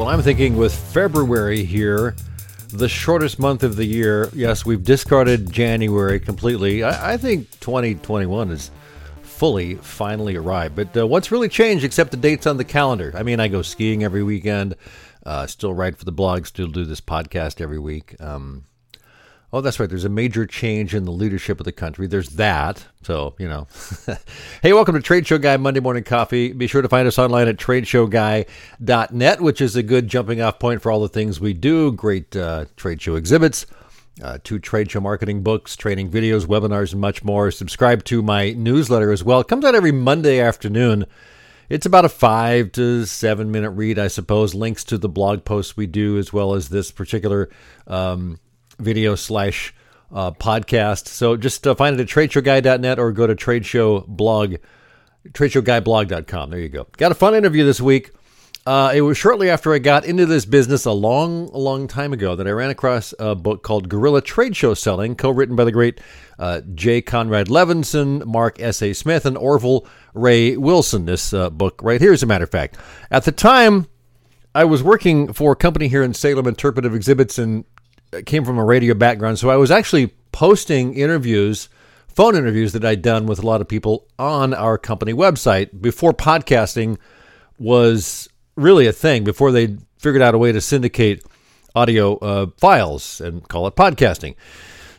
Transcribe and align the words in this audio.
Well, 0.00 0.08
I'm 0.08 0.22
thinking 0.22 0.56
with 0.56 0.74
February 0.74 1.62
here, 1.62 2.16
the 2.72 2.88
shortest 2.88 3.38
month 3.38 3.62
of 3.62 3.76
the 3.76 3.84
year, 3.84 4.30
yes, 4.32 4.64
we've 4.64 4.82
discarded 4.82 5.52
January 5.52 6.18
completely. 6.18 6.82
I, 6.82 7.12
I 7.12 7.16
think 7.18 7.50
2021 7.60 8.50
is 8.50 8.70
fully 9.20 9.74
finally 9.74 10.36
arrived. 10.36 10.74
But 10.74 10.96
uh, 10.96 11.06
what's 11.06 11.30
really 11.30 11.50
changed 11.50 11.84
except 11.84 12.12
the 12.12 12.16
dates 12.16 12.46
on 12.46 12.56
the 12.56 12.64
calendar? 12.64 13.12
I 13.14 13.22
mean, 13.22 13.40
I 13.40 13.48
go 13.48 13.60
skiing 13.60 14.02
every 14.02 14.22
weekend, 14.22 14.74
uh, 15.26 15.46
still 15.46 15.74
write 15.74 15.98
for 15.98 16.06
the 16.06 16.12
blog, 16.12 16.46
still 16.46 16.68
do 16.68 16.86
this 16.86 17.02
podcast 17.02 17.60
every 17.60 17.78
week. 17.78 18.16
Um, 18.20 18.64
Oh, 19.52 19.60
that's 19.60 19.80
right. 19.80 19.88
There's 19.88 20.04
a 20.04 20.08
major 20.08 20.46
change 20.46 20.94
in 20.94 21.04
the 21.04 21.10
leadership 21.10 21.58
of 21.58 21.64
the 21.64 21.72
country. 21.72 22.06
There's 22.06 22.30
that. 22.30 22.86
So, 23.02 23.34
you 23.36 23.48
know. 23.48 23.66
hey, 24.62 24.72
welcome 24.72 24.94
to 24.94 25.00
Trade 25.00 25.26
Show 25.26 25.38
Guy 25.38 25.56
Monday 25.56 25.80
Morning 25.80 26.04
Coffee. 26.04 26.52
Be 26.52 26.68
sure 26.68 26.82
to 26.82 26.88
find 26.88 27.08
us 27.08 27.18
online 27.18 27.48
at 27.48 27.56
tradeshowguy.net, 27.56 29.40
which 29.40 29.60
is 29.60 29.74
a 29.74 29.82
good 29.82 30.06
jumping 30.06 30.40
off 30.40 30.60
point 30.60 30.82
for 30.82 30.92
all 30.92 31.00
the 31.00 31.08
things 31.08 31.40
we 31.40 31.52
do. 31.52 31.90
Great 31.90 32.36
uh, 32.36 32.66
trade 32.76 33.02
show 33.02 33.16
exhibits, 33.16 33.66
uh, 34.22 34.38
two 34.44 34.60
trade 34.60 34.88
show 34.88 35.00
marketing 35.00 35.42
books, 35.42 35.74
training 35.74 36.12
videos, 36.12 36.46
webinars, 36.46 36.92
and 36.92 37.00
much 37.00 37.24
more. 37.24 37.50
Subscribe 37.50 38.04
to 38.04 38.22
my 38.22 38.52
newsletter 38.52 39.10
as 39.10 39.24
well. 39.24 39.40
It 39.40 39.48
comes 39.48 39.64
out 39.64 39.74
every 39.74 39.92
Monday 39.92 40.38
afternoon. 40.38 41.06
It's 41.68 41.86
about 41.86 42.04
a 42.04 42.08
five 42.08 42.70
to 42.72 43.04
seven 43.04 43.50
minute 43.50 43.70
read, 43.70 43.98
I 43.98 44.06
suppose. 44.06 44.54
Links 44.54 44.84
to 44.84 44.98
the 44.98 45.08
blog 45.08 45.44
posts 45.44 45.76
we 45.76 45.88
do, 45.88 46.18
as 46.18 46.32
well 46.32 46.54
as 46.54 46.68
this 46.68 46.92
particular 46.92 47.48
um, 47.88 48.38
video 48.80 49.14
slash 49.14 49.74
uh, 50.12 50.32
podcast. 50.32 51.08
So 51.08 51.36
just 51.36 51.66
uh, 51.66 51.74
find 51.74 51.98
it 51.98 52.02
at 52.02 52.08
tradeshowguy.net 52.08 52.98
or 52.98 53.12
go 53.12 53.26
to 53.26 53.34
tradeshowblog, 53.34 54.58
tradeshowguyblog.com. 55.28 56.50
There 56.50 56.60
you 56.60 56.68
go. 56.68 56.86
Got 56.96 57.12
a 57.12 57.14
fun 57.14 57.34
interview 57.34 57.64
this 57.64 57.80
week. 57.80 58.10
Uh, 58.66 58.92
it 58.94 59.00
was 59.00 59.16
shortly 59.16 59.48
after 59.48 59.72
I 59.72 59.78
got 59.78 60.04
into 60.04 60.26
this 60.26 60.44
business 60.44 60.84
a 60.84 60.92
long, 60.92 61.48
long 61.48 61.88
time 61.88 62.12
ago 62.12 62.36
that 62.36 62.46
I 62.46 62.50
ran 62.50 62.68
across 62.68 63.14
a 63.18 63.34
book 63.34 63.62
called 63.62 63.88
Guerrilla 63.88 64.20
Trade 64.20 64.54
Show 64.54 64.74
Selling, 64.74 65.16
co-written 65.16 65.56
by 65.56 65.64
the 65.64 65.72
great 65.72 65.98
uh, 66.38 66.60
Jay 66.74 67.00
Conrad 67.00 67.46
Levinson, 67.46 68.24
Mark 68.26 68.60
S. 68.60 68.82
A. 68.82 68.92
Smith, 68.92 69.24
and 69.24 69.38
Orville 69.38 69.86
Ray 70.12 70.58
Wilson. 70.58 71.06
This 71.06 71.32
uh, 71.32 71.48
book 71.48 71.80
right 71.82 72.00
here, 72.00 72.12
as 72.12 72.22
a 72.22 72.26
matter 72.26 72.44
of 72.44 72.50
fact. 72.50 72.76
At 73.10 73.24
the 73.24 73.32
time, 73.32 73.86
I 74.54 74.64
was 74.64 74.82
working 74.82 75.32
for 75.32 75.52
a 75.52 75.56
company 75.56 75.88
here 75.88 76.02
in 76.02 76.12
Salem, 76.12 76.46
Interpretive 76.46 76.94
Exhibits, 76.94 77.38
and 77.38 77.64
came 78.26 78.44
from 78.44 78.58
a 78.58 78.64
radio 78.64 78.94
background, 78.94 79.38
so 79.38 79.50
I 79.50 79.56
was 79.56 79.70
actually 79.70 80.08
posting 80.32 80.94
interviews, 80.94 81.68
phone 82.08 82.36
interviews 82.36 82.72
that 82.72 82.84
I'd 82.84 83.02
done 83.02 83.26
with 83.26 83.38
a 83.38 83.46
lot 83.46 83.60
of 83.60 83.68
people 83.68 84.06
on 84.18 84.54
our 84.54 84.78
company 84.78 85.12
website 85.12 85.80
before 85.80 86.12
podcasting 86.12 86.98
was 87.58 88.28
really 88.56 88.86
a 88.86 88.92
thing. 88.92 89.24
Before 89.24 89.52
they 89.52 89.76
figured 89.98 90.22
out 90.22 90.34
a 90.34 90.38
way 90.38 90.52
to 90.52 90.60
syndicate 90.60 91.24
audio 91.74 92.16
uh, 92.18 92.46
files 92.58 93.20
and 93.20 93.46
call 93.48 93.66
it 93.66 93.76
podcasting. 93.76 94.34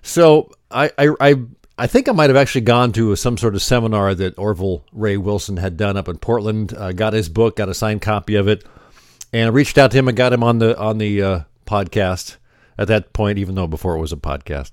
So 0.01 0.51
I, 0.69 0.91
I, 0.97 1.09
I 1.19 1.35
I 1.77 1.87
think 1.87 2.07
I 2.07 2.11
might 2.11 2.29
have 2.29 2.37
actually 2.37 2.61
gone 2.61 2.91
to 2.93 3.15
some 3.15 3.37
sort 3.37 3.55
of 3.55 3.61
seminar 3.61 4.13
that 4.13 4.37
Orville 4.37 4.85
Ray 4.91 5.17
Wilson 5.17 5.57
had 5.57 5.77
done 5.77 5.97
up 5.97 6.07
in 6.07 6.17
Portland. 6.17 6.75
Uh, 6.77 6.91
got 6.91 7.13
his 7.13 7.27
book, 7.27 7.55
got 7.55 7.69
a 7.69 7.73
signed 7.73 8.03
copy 8.03 8.35
of 8.35 8.47
it, 8.47 8.63
and 9.33 9.53
reached 9.53 9.79
out 9.79 9.89
to 9.91 9.97
him 9.97 10.07
and 10.07 10.15
got 10.15 10.33
him 10.33 10.43
on 10.43 10.59
the 10.59 10.77
on 10.77 10.99
the 10.99 11.21
uh, 11.21 11.39
podcast 11.65 12.37
at 12.81 12.87
that 12.87 13.13
point, 13.13 13.37
even 13.37 13.55
though 13.55 13.67
before 13.67 13.95
it 13.95 13.99
was 13.99 14.11
a 14.11 14.17
podcast. 14.17 14.71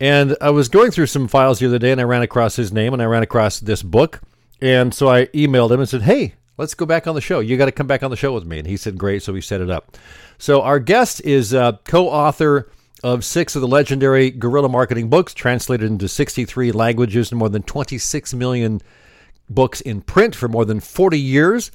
And 0.00 0.36
I 0.40 0.50
was 0.50 0.68
going 0.68 0.90
through 0.90 1.06
some 1.06 1.28
files 1.28 1.58
the 1.58 1.66
other 1.66 1.78
day 1.78 1.90
and 1.90 2.00
I 2.00 2.04
ran 2.04 2.22
across 2.22 2.56
his 2.56 2.72
name 2.72 2.92
and 2.92 3.02
I 3.02 3.06
ran 3.06 3.22
across 3.22 3.60
this 3.60 3.82
book. 3.82 4.20
And 4.60 4.94
so 4.94 5.08
I 5.08 5.26
emailed 5.26 5.70
him 5.70 5.80
and 5.80 5.88
said, 5.88 6.02
Hey, 6.02 6.34
let's 6.58 6.74
go 6.74 6.86
back 6.86 7.06
on 7.06 7.14
the 7.14 7.20
show. 7.20 7.40
You 7.40 7.56
got 7.56 7.66
to 7.66 7.72
come 7.72 7.86
back 7.86 8.02
on 8.02 8.10
the 8.10 8.16
show 8.16 8.32
with 8.32 8.44
me. 8.44 8.58
And 8.58 8.66
he 8.66 8.76
said, 8.76 8.98
Great. 8.98 9.22
So 9.22 9.32
we 9.32 9.40
set 9.40 9.60
it 9.60 9.70
up. 9.70 9.96
So 10.38 10.62
our 10.62 10.78
guest 10.78 11.20
is 11.22 11.52
uh, 11.54 11.72
co 11.84 12.08
author 12.08 12.70
of 13.02 13.24
six 13.24 13.54
of 13.54 13.62
the 13.62 13.68
legendary 13.68 14.30
guerrilla 14.30 14.68
marketing 14.68 15.10
books, 15.10 15.34
translated 15.34 15.90
into 15.90 16.08
63 16.08 16.72
languages 16.72 17.30
and 17.30 17.38
more 17.38 17.50
than 17.50 17.62
26 17.62 18.32
million 18.34 18.80
books 19.50 19.80
in 19.80 20.00
print 20.00 20.34
for 20.34 20.48
more 20.48 20.64
than 20.64 20.80
40 20.80 21.18
years. 21.18 21.70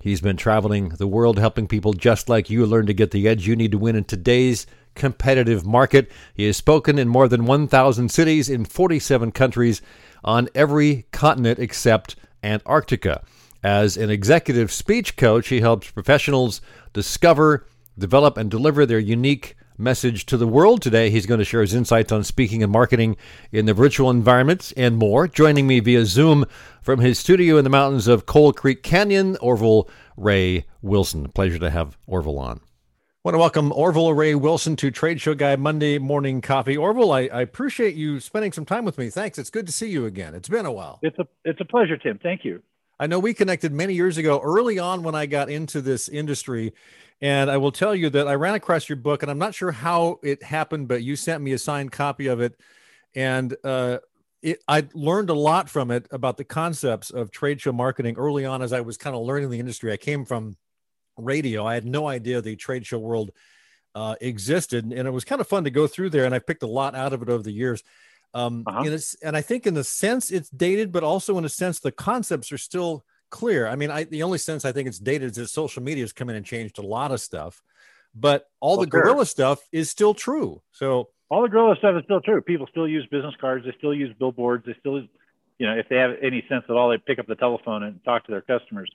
He's 0.00 0.22
been 0.22 0.38
traveling 0.38 0.90
the 0.90 1.06
world 1.06 1.38
helping 1.38 1.68
people 1.68 1.92
just 1.92 2.28
like 2.28 2.48
you 2.48 2.64
learn 2.64 2.86
to 2.86 2.94
get 2.94 3.10
the 3.10 3.28
edge 3.28 3.46
you 3.46 3.54
need 3.54 3.72
to 3.72 3.78
win 3.78 3.96
in 3.96 4.04
today's 4.04 4.66
competitive 4.94 5.66
market. 5.66 6.10
He 6.34 6.46
has 6.46 6.56
spoken 6.56 6.98
in 6.98 7.06
more 7.06 7.28
than 7.28 7.44
1,000 7.44 8.10
cities 8.10 8.48
in 8.48 8.64
47 8.64 9.30
countries 9.32 9.82
on 10.24 10.48
every 10.54 11.06
continent 11.12 11.58
except 11.58 12.16
Antarctica. 12.42 13.22
As 13.62 13.98
an 13.98 14.08
executive 14.08 14.72
speech 14.72 15.16
coach, 15.16 15.48
he 15.48 15.60
helps 15.60 15.90
professionals 15.90 16.62
discover, 16.94 17.66
develop, 17.98 18.38
and 18.38 18.50
deliver 18.50 18.86
their 18.86 18.98
unique 18.98 19.54
message 19.80 20.26
to 20.26 20.36
the 20.36 20.46
world. 20.46 20.82
Today, 20.82 21.10
he's 21.10 21.26
going 21.26 21.38
to 21.38 21.44
share 21.44 21.62
his 21.62 21.74
insights 21.74 22.12
on 22.12 22.22
speaking 22.22 22.62
and 22.62 22.70
marketing 22.70 23.16
in 23.50 23.66
the 23.66 23.74
virtual 23.74 24.10
environments 24.10 24.72
and 24.72 24.96
more. 24.96 25.26
Joining 25.26 25.66
me 25.66 25.80
via 25.80 26.04
Zoom 26.04 26.44
from 26.82 27.00
his 27.00 27.18
studio 27.18 27.56
in 27.56 27.64
the 27.64 27.70
mountains 27.70 28.06
of 28.06 28.26
Coal 28.26 28.52
Creek 28.52 28.82
Canyon, 28.82 29.36
Orville 29.40 29.88
Ray 30.16 30.66
Wilson. 30.82 31.28
Pleasure 31.28 31.58
to 31.58 31.70
have 31.70 31.96
Orville 32.06 32.38
on 32.38 32.60
want 33.24 33.34
to 33.34 33.38
welcome 33.38 33.70
Orville 33.72 34.14
Ray 34.14 34.34
Wilson 34.34 34.76
to 34.76 34.90
Trade 34.90 35.20
Show 35.20 35.34
Guy 35.34 35.54
Monday 35.56 35.98
Morning 35.98 36.40
Coffee. 36.40 36.76
Orville, 36.76 37.12
I, 37.12 37.20
I, 37.26 37.42
appreciate 37.42 37.94
you 37.94 38.18
spending 38.18 38.50
some 38.50 38.64
time 38.64 38.86
with 38.86 38.96
me. 38.96 39.10
Thanks. 39.10 39.38
It's 39.38 39.50
good 39.50 39.66
to 39.66 39.72
see 39.72 39.90
you 39.90 40.06
again. 40.06 40.34
It's 40.34 40.48
been 40.48 40.64
a 40.64 40.72
while. 40.72 41.00
It's 41.02 41.18
a 41.18 41.26
it's 41.44 41.60
a 41.60 41.66
pleasure, 41.66 41.98
Tim. 41.98 42.18
Thank 42.22 42.44
you. 42.44 42.62
I 43.00 43.06
know 43.06 43.18
we 43.18 43.32
connected 43.32 43.72
many 43.72 43.94
years 43.94 44.18
ago, 44.18 44.42
early 44.44 44.78
on 44.78 45.02
when 45.02 45.14
I 45.14 45.24
got 45.24 45.48
into 45.48 45.80
this 45.80 46.06
industry. 46.06 46.74
And 47.22 47.50
I 47.50 47.56
will 47.56 47.72
tell 47.72 47.94
you 47.94 48.10
that 48.10 48.28
I 48.28 48.34
ran 48.34 48.54
across 48.54 48.90
your 48.90 48.96
book, 48.96 49.22
and 49.22 49.30
I'm 49.30 49.38
not 49.38 49.54
sure 49.54 49.72
how 49.72 50.20
it 50.22 50.42
happened, 50.42 50.86
but 50.86 51.02
you 51.02 51.16
sent 51.16 51.42
me 51.42 51.52
a 51.52 51.58
signed 51.58 51.92
copy 51.92 52.26
of 52.26 52.42
it. 52.42 52.60
And 53.14 53.56
uh, 53.64 54.00
it, 54.42 54.62
I 54.68 54.86
learned 54.92 55.30
a 55.30 55.34
lot 55.34 55.70
from 55.70 55.90
it 55.90 56.08
about 56.10 56.36
the 56.36 56.44
concepts 56.44 57.10
of 57.10 57.30
trade 57.30 57.58
show 57.62 57.72
marketing 57.72 58.16
early 58.18 58.44
on 58.44 58.60
as 58.60 58.72
I 58.74 58.82
was 58.82 58.98
kind 58.98 59.16
of 59.16 59.22
learning 59.22 59.48
the 59.48 59.58
industry. 59.58 59.92
I 59.92 59.96
came 59.96 60.26
from 60.26 60.58
radio. 61.16 61.64
I 61.64 61.74
had 61.74 61.86
no 61.86 62.06
idea 62.06 62.42
the 62.42 62.54
trade 62.54 62.84
show 62.84 62.98
world 62.98 63.30
uh, 63.94 64.16
existed, 64.20 64.84
and 64.84 65.08
it 65.08 65.10
was 65.10 65.24
kind 65.24 65.40
of 65.40 65.48
fun 65.48 65.64
to 65.64 65.70
go 65.70 65.86
through 65.86 66.10
there. 66.10 66.26
And 66.26 66.34
I 66.34 66.38
picked 66.38 66.62
a 66.62 66.66
lot 66.66 66.94
out 66.94 67.14
of 67.14 67.22
it 67.22 67.30
over 67.30 67.42
the 67.42 67.50
years. 67.50 67.82
Um, 68.32 68.64
uh-huh. 68.66 68.84
and, 68.86 69.04
and 69.22 69.36
I 69.36 69.40
think 69.40 69.66
in 69.66 69.74
the 69.74 69.84
sense 69.84 70.30
it's 70.30 70.50
dated, 70.50 70.92
but 70.92 71.02
also 71.02 71.36
in 71.38 71.44
a 71.44 71.48
sense 71.48 71.80
the 71.80 71.92
concepts 71.92 72.52
are 72.52 72.58
still 72.58 73.04
clear. 73.30 73.66
I 73.66 73.76
mean, 73.76 73.90
I, 73.90 74.04
the 74.04 74.22
only 74.22 74.38
sense 74.38 74.64
I 74.64 74.72
think 74.72 74.88
it's 74.88 74.98
dated 74.98 75.32
is 75.32 75.36
that 75.36 75.48
social 75.48 75.82
media 75.82 76.04
has 76.04 76.12
come 76.12 76.30
in 76.30 76.36
and 76.36 76.46
changed 76.46 76.78
a 76.78 76.82
lot 76.82 77.12
of 77.12 77.20
stuff, 77.20 77.62
but 78.14 78.46
all 78.60 78.76
well, 78.76 78.86
the 78.86 78.90
guerrilla 78.90 79.18
sure. 79.18 79.24
stuff 79.26 79.60
is 79.72 79.90
still 79.90 80.14
true. 80.14 80.62
So 80.72 81.08
all 81.28 81.42
the 81.42 81.48
guerrilla 81.48 81.76
stuff 81.76 81.96
is 81.96 82.04
still 82.04 82.20
true. 82.20 82.40
People 82.40 82.66
still 82.70 82.88
use 82.88 83.06
business 83.10 83.34
cards. 83.40 83.64
They 83.64 83.74
still 83.78 83.94
use 83.94 84.14
billboards. 84.18 84.64
They 84.66 84.74
still, 84.80 85.00
you 85.58 85.66
know, 85.66 85.74
if 85.76 85.88
they 85.88 85.96
have 85.96 86.12
any 86.22 86.44
sense 86.48 86.64
at 86.68 86.76
all, 86.76 86.90
they 86.90 86.98
pick 86.98 87.18
up 87.18 87.26
the 87.26 87.36
telephone 87.36 87.82
and 87.82 88.02
talk 88.04 88.26
to 88.26 88.32
their 88.32 88.42
customers 88.42 88.90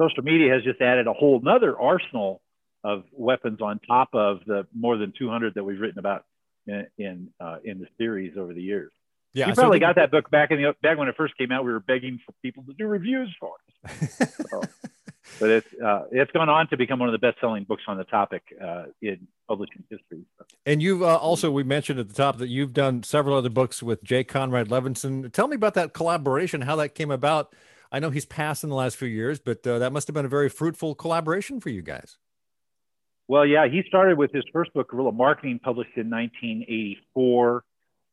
social 0.00 0.22
media 0.22 0.52
has 0.52 0.62
just 0.62 0.80
added 0.80 1.06
a 1.06 1.12
whole 1.12 1.40
nother 1.40 1.78
arsenal 1.78 2.40
of 2.82 3.04
weapons 3.12 3.60
on 3.60 3.80
top 3.86 4.10
of 4.12 4.40
the 4.46 4.66
more 4.74 4.96
than 4.96 5.12
200 5.16 5.54
that 5.54 5.64
we've 5.64 5.80
written 5.80 5.98
about 5.98 6.24
in 6.66 6.86
in, 6.98 7.30
uh, 7.40 7.58
in 7.64 7.78
the 7.78 7.86
series 7.98 8.36
over 8.36 8.52
the 8.52 8.62
years. 8.62 8.92
Yeah, 9.32 9.48
you 9.48 9.54
probably 9.54 9.78
so 9.78 9.80
got 9.80 9.96
that 9.96 10.10
book 10.10 10.30
back 10.30 10.50
in 10.52 10.62
the 10.62 10.74
back 10.82 10.96
when 10.96 11.08
it 11.08 11.16
first 11.16 11.36
came 11.36 11.50
out. 11.50 11.64
We 11.64 11.72
were 11.72 11.80
begging 11.80 12.20
for 12.24 12.32
people 12.42 12.62
to 12.64 12.72
do 12.72 12.86
reviews 12.86 13.34
for 13.40 13.54
us. 13.84 14.30
so, 14.50 14.62
but 15.40 15.50
it's 15.50 15.74
uh, 15.82 16.04
it's 16.12 16.30
gone 16.30 16.48
on 16.48 16.68
to 16.68 16.76
become 16.76 17.00
one 17.00 17.08
of 17.08 17.12
the 17.12 17.18
best 17.18 17.40
selling 17.40 17.64
books 17.64 17.82
on 17.88 17.98
the 17.98 18.04
topic 18.04 18.42
uh, 18.62 18.84
in 19.02 19.26
publishing 19.48 19.82
history. 19.90 20.24
And 20.64 20.80
you've 20.80 21.02
uh, 21.02 21.16
also 21.16 21.50
we 21.50 21.64
mentioned 21.64 21.98
at 21.98 22.08
the 22.08 22.14
top 22.14 22.38
that 22.38 22.48
you've 22.48 22.72
done 22.72 23.02
several 23.02 23.36
other 23.36 23.50
books 23.50 23.82
with 23.82 24.04
Jay 24.04 24.22
Conrad 24.22 24.68
Levinson. 24.68 25.32
Tell 25.32 25.48
me 25.48 25.56
about 25.56 25.74
that 25.74 25.94
collaboration, 25.94 26.60
how 26.60 26.76
that 26.76 26.94
came 26.94 27.10
about 27.10 27.52
I 27.94 28.00
know 28.00 28.10
he's 28.10 28.26
passed 28.26 28.64
in 28.64 28.70
the 28.70 28.74
last 28.74 28.96
few 28.96 29.06
years, 29.06 29.38
but 29.38 29.64
uh, 29.64 29.78
that 29.78 29.92
must 29.92 30.08
have 30.08 30.14
been 30.14 30.24
a 30.24 30.28
very 30.28 30.48
fruitful 30.48 30.96
collaboration 30.96 31.60
for 31.60 31.68
you 31.68 31.80
guys. 31.80 32.18
Well, 33.26 33.46
yeah, 33.46 33.68
he 33.68 33.82
started 33.88 34.18
with 34.18 34.32
his 34.32 34.44
first 34.52 34.72
book, 34.74 34.90
Guerrilla 34.90 35.12
Marketing, 35.12 35.58
published 35.58 35.96
in 35.96 36.10
1984. 36.10 37.64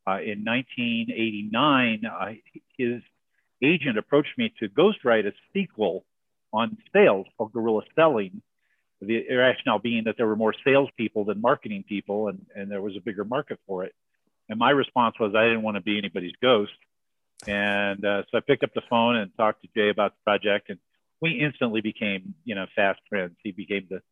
Uh, 0.04 0.10
in 0.14 0.44
1989, 0.44 2.02
uh, 2.06 2.32
his 2.76 3.02
agent 3.62 3.98
approached 3.98 4.36
me 4.36 4.52
to 4.58 4.68
ghostwrite 4.68 5.26
a 5.26 5.32
sequel 5.52 6.04
on 6.52 6.76
sales 6.92 7.26
called 7.36 7.52
Guerrilla 7.52 7.82
Selling. 7.94 8.42
The 9.00 9.24
rationale 9.34 9.78
being 9.80 10.04
that 10.04 10.16
there 10.16 10.26
were 10.26 10.36
more 10.36 10.54
salespeople 10.64 11.24
than 11.24 11.40
marketing 11.40 11.84
people, 11.88 12.28
and, 12.28 12.46
and 12.54 12.70
there 12.70 12.80
was 12.80 12.96
a 12.96 13.00
bigger 13.00 13.24
market 13.24 13.58
for 13.66 13.84
it. 13.84 13.94
And 14.48 14.58
my 14.58 14.70
response 14.70 15.16
was, 15.20 15.34
I 15.34 15.44
didn't 15.44 15.62
want 15.62 15.76
to 15.76 15.82
be 15.82 15.98
anybody's 15.98 16.34
ghost. 16.40 16.72
And 17.46 18.04
uh, 18.04 18.22
so 18.30 18.38
I 18.38 18.40
picked 18.40 18.64
up 18.64 18.74
the 18.74 18.82
phone 18.88 19.16
and 19.16 19.30
talked 19.36 19.62
to 19.62 19.68
Jay 19.74 19.88
about 19.88 20.12
the 20.12 20.22
project, 20.24 20.70
and 20.70 20.78
we 21.20 21.40
instantly 21.40 21.80
became, 21.80 22.34
you 22.44 22.54
know, 22.54 22.66
fast 22.74 23.00
friends. 23.08 23.36
He 23.42 23.52
became 23.52 23.86
the 23.90 24.02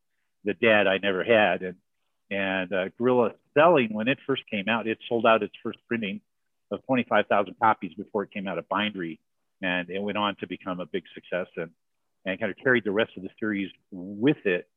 the 0.45 0.55
dad 0.55 0.87
I 0.87 0.99
never 0.99 1.25
had, 1.25 1.63
and 1.63 1.77
and 2.31 2.73
uh, 2.73 2.89
Guerrilla 2.97 3.33
Selling 3.55 3.93
when 3.93 4.09
it 4.09 4.19
first 4.27 4.43
came 4.51 4.69
out, 4.69 4.87
it 4.87 4.99
sold 5.09 5.27
out 5.27 5.43
its 5.43 5.55
first 5.63 5.79
printing 5.89 6.21
of 6.71 6.85
25,000 6.87 7.57
copies 7.61 7.93
before 7.95 8.23
it 8.23 8.31
came 8.31 8.47
out 8.47 8.59
of 8.59 8.69
bindery, 8.69 9.19
and 9.61 9.91
it 9.91 10.01
went 10.01 10.17
on 10.17 10.37
to 10.37 10.47
become 10.47 10.79
a 10.79 10.87
big 10.87 11.05
success 11.15 11.47
and 11.57 11.71
and 12.27 12.39
kind 12.39 12.51
of 12.51 12.59
carried 12.59 12.85
the 12.85 12.93
rest 12.93 13.13
of 13.17 13.23
the 13.23 13.31
series 13.39 13.71
with 13.91 14.37
it. 14.45 14.69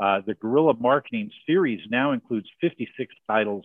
Uh, 0.00 0.20
the 0.26 0.34
Guerrilla 0.34 0.74
Marketing 0.74 1.30
series 1.46 1.80
now 1.90 2.12
includes 2.12 2.48
56 2.60 3.14
titles 3.26 3.64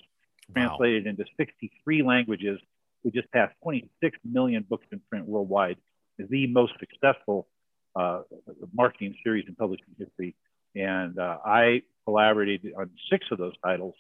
translated 0.53 1.05
wow. 1.05 1.11
into 1.11 1.25
63 1.37 2.03
languages. 2.03 2.59
We 3.03 3.11
just 3.11 3.31
passed 3.31 3.55
26 3.63 4.17
million 4.23 4.65
books 4.67 4.85
in 4.91 5.01
print 5.09 5.25
worldwide. 5.25 5.77
Is 6.19 6.29
the 6.29 6.45
most 6.47 6.73
successful 6.79 7.47
uh, 7.95 8.21
marketing 8.73 9.15
series 9.23 9.45
in 9.47 9.55
publishing 9.55 9.95
history. 9.97 10.35
And 10.75 11.19
uh, 11.19 11.37
I 11.45 11.83
collaborated 12.05 12.73
on 12.77 12.89
six 13.09 13.25
of 13.31 13.37
those 13.37 13.53
titles, 13.63 13.95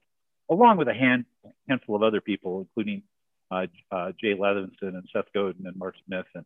along 0.49 0.77
with 0.77 0.87
a 0.87 0.93
hand, 0.93 1.25
handful 1.67 1.95
of 1.95 2.03
other 2.03 2.21
people, 2.21 2.61
including 2.61 3.03
uh, 3.51 3.67
uh 3.91 4.11
Jay 4.19 4.33
Levinson 4.33 4.71
and 4.81 5.07
Seth 5.13 5.25
Godin 5.33 5.67
and 5.67 5.75
Mark 5.75 5.95
Smith. 6.05 6.25
And 6.35 6.45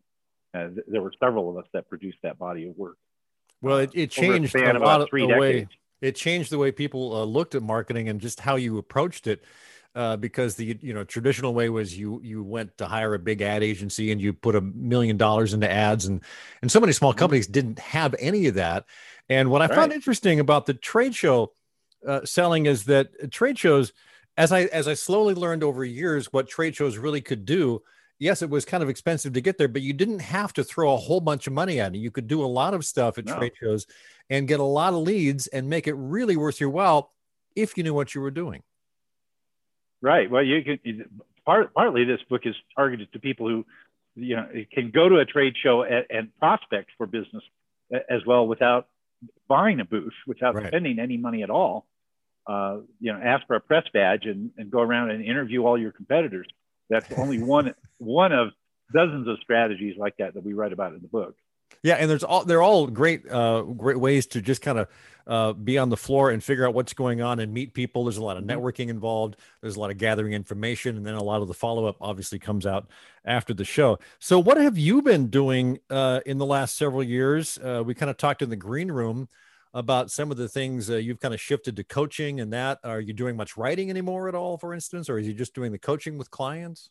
uh, 0.54 0.82
there 0.86 1.02
were 1.02 1.12
several 1.20 1.50
of 1.50 1.56
us 1.56 1.68
that 1.72 1.88
produced 1.88 2.18
that 2.22 2.38
body 2.38 2.68
of 2.68 2.76
work. 2.76 2.96
Well, 3.60 3.78
it, 3.78 3.90
it 3.94 4.10
changed 4.10 4.54
a, 4.54 4.76
a 4.76 4.78
lot 4.78 5.00
of 5.00 5.08
the 5.10 5.26
way 5.26 5.66
it 6.00 6.14
changed 6.14 6.50
the 6.50 6.58
way 6.58 6.70
people 6.70 7.14
uh, 7.14 7.24
looked 7.24 7.54
at 7.54 7.62
marketing 7.62 8.08
and 8.08 8.20
just 8.20 8.40
how 8.40 8.56
you 8.56 8.78
approached 8.78 9.26
it. 9.26 9.42
Uh, 9.98 10.16
because 10.16 10.54
the 10.54 10.78
you 10.80 10.94
know 10.94 11.02
traditional 11.02 11.52
way 11.52 11.68
was 11.68 11.98
you 11.98 12.20
you 12.22 12.40
went 12.44 12.78
to 12.78 12.86
hire 12.86 13.14
a 13.14 13.18
big 13.18 13.42
ad 13.42 13.64
agency 13.64 14.12
and 14.12 14.20
you 14.20 14.32
put 14.32 14.54
a 14.54 14.60
million 14.60 15.16
dollars 15.16 15.54
into 15.54 15.68
ads 15.68 16.06
and 16.06 16.22
and 16.62 16.70
so 16.70 16.78
many 16.78 16.92
small 16.92 17.10
mm-hmm. 17.10 17.18
companies 17.18 17.48
didn't 17.48 17.80
have 17.80 18.14
any 18.20 18.46
of 18.46 18.54
that 18.54 18.84
and 19.28 19.50
what 19.50 19.60
i 19.60 19.66
right. 19.66 19.74
found 19.74 19.92
interesting 19.92 20.38
about 20.38 20.66
the 20.66 20.74
trade 20.74 21.16
show 21.16 21.52
uh, 22.06 22.24
selling 22.24 22.66
is 22.66 22.84
that 22.84 23.08
trade 23.32 23.58
shows 23.58 23.92
as 24.36 24.52
i 24.52 24.66
as 24.66 24.86
i 24.86 24.94
slowly 24.94 25.34
learned 25.34 25.64
over 25.64 25.84
years 25.84 26.32
what 26.32 26.48
trade 26.48 26.76
shows 26.76 26.96
really 26.96 27.20
could 27.20 27.44
do 27.44 27.82
yes, 28.20 28.42
it 28.42 28.50
was 28.50 28.64
kind 28.64 28.82
of 28.82 28.88
expensive 28.88 29.32
to 29.32 29.40
get 29.40 29.58
there, 29.58 29.68
but 29.68 29.82
you 29.82 29.92
didn't 29.92 30.18
have 30.18 30.52
to 30.54 30.64
throw 30.64 30.92
a 30.92 30.96
whole 30.96 31.20
bunch 31.20 31.46
of 31.46 31.52
money 31.52 31.78
at 31.80 31.94
it. 31.94 31.98
You 31.98 32.10
could 32.10 32.26
do 32.26 32.44
a 32.44 32.46
lot 32.46 32.74
of 32.74 32.84
stuff 32.84 33.16
at 33.16 33.26
no. 33.26 33.36
trade 33.36 33.52
shows 33.60 33.86
and 34.28 34.48
get 34.48 34.58
a 34.58 34.64
lot 34.64 34.92
of 34.92 35.00
leads 35.00 35.46
and 35.46 35.68
make 35.68 35.86
it 35.86 35.94
really 35.94 36.36
worth 36.36 36.60
your 36.60 36.70
while 36.70 37.12
if 37.54 37.76
you 37.76 37.84
knew 37.84 37.94
what 37.94 38.16
you 38.16 38.20
were 38.20 38.32
doing. 38.32 38.62
Right. 40.00 40.30
Well, 40.30 40.42
you 40.42 40.62
can 40.62 41.04
part, 41.44 41.74
partly 41.74 42.04
this 42.04 42.20
book 42.28 42.42
is 42.44 42.54
targeted 42.76 43.12
to 43.12 43.18
people 43.18 43.48
who, 43.48 43.66
you 44.14 44.36
know, 44.36 44.48
can 44.72 44.90
go 44.90 45.08
to 45.08 45.16
a 45.16 45.24
trade 45.24 45.54
show 45.62 45.82
and, 45.82 46.06
and 46.10 46.38
prospect 46.38 46.90
for 46.96 47.06
business 47.06 47.42
as 47.90 48.24
well 48.26 48.46
without 48.46 48.86
buying 49.48 49.80
a 49.80 49.84
booth, 49.84 50.12
without 50.26 50.54
right. 50.54 50.68
spending 50.68 50.98
any 50.98 51.16
money 51.16 51.42
at 51.42 51.50
all. 51.50 51.86
Uh, 52.46 52.78
you 53.00 53.12
know, 53.12 53.20
ask 53.22 53.46
for 53.46 53.56
a 53.56 53.60
press 53.60 53.84
badge 53.92 54.24
and, 54.24 54.50
and 54.56 54.70
go 54.70 54.80
around 54.80 55.10
and 55.10 55.24
interview 55.24 55.64
all 55.64 55.78
your 55.78 55.92
competitors. 55.92 56.46
That's 56.88 57.10
only 57.12 57.42
one 57.42 57.74
one 57.98 58.32
of 58.32 58.48
dozens 58.92 59.28
of 59.28 59.36
strategies 59.42 59.96
like 59.98 60.16
that 60.18 60.34
that 60.34 60.44
we 60.44 60.54
write 60.54 60.72
about 60.72 60.94
in 60.94 61.00
the 61.00 61.08
book. 61.08 61.34
Yeah, 61.82 61.94
and 61.94 62.10
there's 62.10 62.24
all 62.24 62.44
they're 62.44 62.62
all 62.62 62.86
great 62.86 63.30
uh, 63.30 63.62
great 63.62 64.00
ways 64.00 64.26
to 64.28 64.40
just 64.40 64.62
kind 64.62 64.78
of 64.78 64.88
uh, 65.28 65.52
be 65.52 65.78
on 65.78 65.90
the 65.90 65.96
floor 65.96 66.30
and 66.30 66.42
figure 66.42 66.66
out 66.66 66.74
what's 66.74 66.94
going 66.94 67.20
on 67.20 67.38
and 67.38 67.52
meet 67.52 67.74
people. 67.74 68.04
There's 68.04 68.16
a 68.16 68.24
lot 68.24 68.36
of 68.36 68.44
mm-hmm. 68.44 68.58
networking 68.58 68.88
involved. 68.88 69.36
There's 69.60 69.76
a 69.76 69.80
lot 69.80 69.90
of 69.90 69.98
gathering 69.98 70.32
information, 70.32 70.96
and 70.96 71.06
then 71.06 71.14
a 71.14 71.22
lot 71.22 71.42
of 71.42 71.48
the 71.48 71.54
follow 71.54 71.86
up 71.86 71.96
obviously 72.00 72.38
comes 72.38 72.66
out 72.66 72.88
after 73.24 73.54
the 73.54 73.64
show. 73.64 73.98
So, 74.18 74.38
what 74.38 74.56
have 74.56 74.78
you 74.78 75.02
been 75.02 75.28
doing 75.28 75.78
uh, 75.90 76.20
in 76.26 76.38
the 76.38 76.46
last 76.46 76.76
several 76.76 77.02
years? 77.02 77.58
Uh, 77.58 77.82
we 77.84 77.94
kind 77.94 78.10
of 78.10 78.16
talked 78.16 78.42
in 78.42 78.50
the 78.50 78.56
green 78.56 78.90
room 78.90 79.28
about 79.74 80.10
some 80.10 80.30
of 80.30 80.38
the 80.38 80.48
things 80.48 80.90
uh, 80.90 80.96
you've 80.96 81.20
kind 81.20 81.34
of 81.34 81.40
shifted 81.40 81.76
to 81.76 81.84
coaching 81.84 82.40
and 82.40 82.52
that. 82.52 82.78
Are 82.82 83.00
you 83.00 83.12
doing 83.12 83.36
much 83.36 83.56
writing 83.56 83.90
anymore 83.90 84.28
at 84.28 84.34
all, 84.34 84.56
for 84.56 84.72
instance, 84.72 85.10
or 85.10 85.18
is 85.18 85.26
you 85.26 85.34
just 85.34 85.54
doing 85.54 85.72
the 85.72 85.78
coaching 85.78 86.16
with 86.16 86.30
clients? 86.30 86.90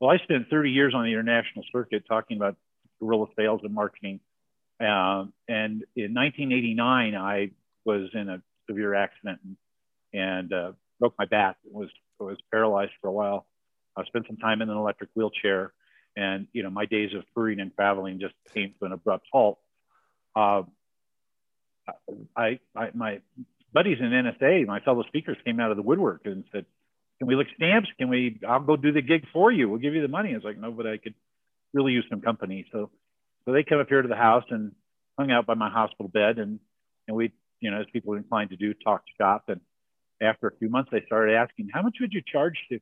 Well, 0.00 0.10
I 0.10 0.18
spent 0.18 0.48
30 0.50 0.70
years 0.70 0.92
on 0.94 1.04
the 1.04 1.12
international 1.12 1.64
circuit 1.72 2.04
talking 2.08 2.36
about 2.36 2.56
guerrilla 3.04 3.26
sales 3.36 3.60
and 3.62 3.74
marketing. 3.74 4.20
Um, 4.80 5.32
and 5.48 5.84
in 5.96 6.14
1989, 6.14 7.14
I 7.14 7.50
was 7.84 8.10
in 8.14 8.28
a 8.28 8.42
severe 8.68 8.94
accident 8.94 9.40
and, 9.44 9.56
and 10.12 10.52
uh, 10.52 10.72
broke 10.98 11.14
my 11.18 11.26
back. 11.26 11.56
was 11.64 11.90
was 12.18 12.38
paralyzed 12.50 12.92
for 13.00 13.08
a 13.08 13.12
while. 13.12 13.46
I 13.96 14.04
spent 14.04 14.26
some 14.26 14.36
time 14.36 14.62
in 14.62 14.70
an 14.70 14.76
electric 14.76 15.10
wheelchair, 15.14 15.72
and 16.16 16.46
you 16.52 16.62
know 16.62 16.70
my 16.70 16.86
days 16.86 17.10
of 17.14 17.24
touring 17.34 17.60
and 17.60 17.74
traveling 17.74 18.20
just 18.20 18.34
came 18.54 18.74
to 18.78 18.86
an 18.86 18.92
abrupt 18.92 19.26
halt. 19.30 19.58
Uh, 20.34 20.62
I, 22.36 22.60
I 22.74 22.90
my 22.94 23.20
buddies 23.72 23.98
in 24.00 24.06
NSA, 24.06 24.66
my 24.66 24.80
fellow 24.80 25.02
speakers, 25.04 25.36
came 25.44 25.60
out 25.60 25.70
of 25.70 25.76
the 25.76 25.82
woodwork 25.82 26.22
and 26.24 26.44
said, 26.52 26.64
can 27.18 27.28
we 27.28 27.36
look 27.36 27.46
stamps? 27.56 27.88
Can 27.98 28.08
we, 28.08 28.40
I'll 28.46 28.60
go 28.60 28.76
do 28.76 28.92
the 28.92 29.02
gig 29.02 29.26
for 29.32 29.52
you. 29.52 29.68
We'll 29.68 29.80
give 29.80 29.94
you 29.94 30.02
the 30.02 30.08
money. 30.08 30.32
I 30.32 30.34
was 30.34 30.44
like, 30.44 30.58
no, 30.58 30.70
but 30.70 30.86
I 30.86 30.96
could 30.96 31.14
really 31.74 31.92
use 31.92 32.06
some 32.08 32.22
company. 32.22 32.64
So, 32.72 32.90
so 33.44 33.52
they 33.52 33.62
come 33.62 33.80
up 33.80 33.88
here 33.88 34.00
to 34.00 34.08
the 34.08 34.16
house 34.16 34.44
and 34.50 34.72
hung 35.18 35.30
out 35.30 35.44
by 35.46 35.54
my 35.54 35.68
hospital 35.68 36.08
bed. 36.08 36.38
And, 36.38 36.58
and 37.06 37.16
we, 37.16 37.32
you 37.60 37.70
know, 37.70 37.80
as 37.80 37.86
people 37.92 38.14
are 38.14 38.16
inclined 38.16 38.50
to 38.50 38.56
do, 38.56 38.72
talk 38.72 39.02
shop. 39.20 39.44
And 39.48 39.60
after 40.22 40.48
a 40.48 40.56
few 40.56 40.70
months, 40.70 40.90
they 40.90 41.02
started 41.06 41.34
asking, 41.34 41.68
how 41.72 41.82
much 41.82 41.96
would 42.00 42.12
you 42.12 42.22
charge 42.26 42.56
to 42.70 42.78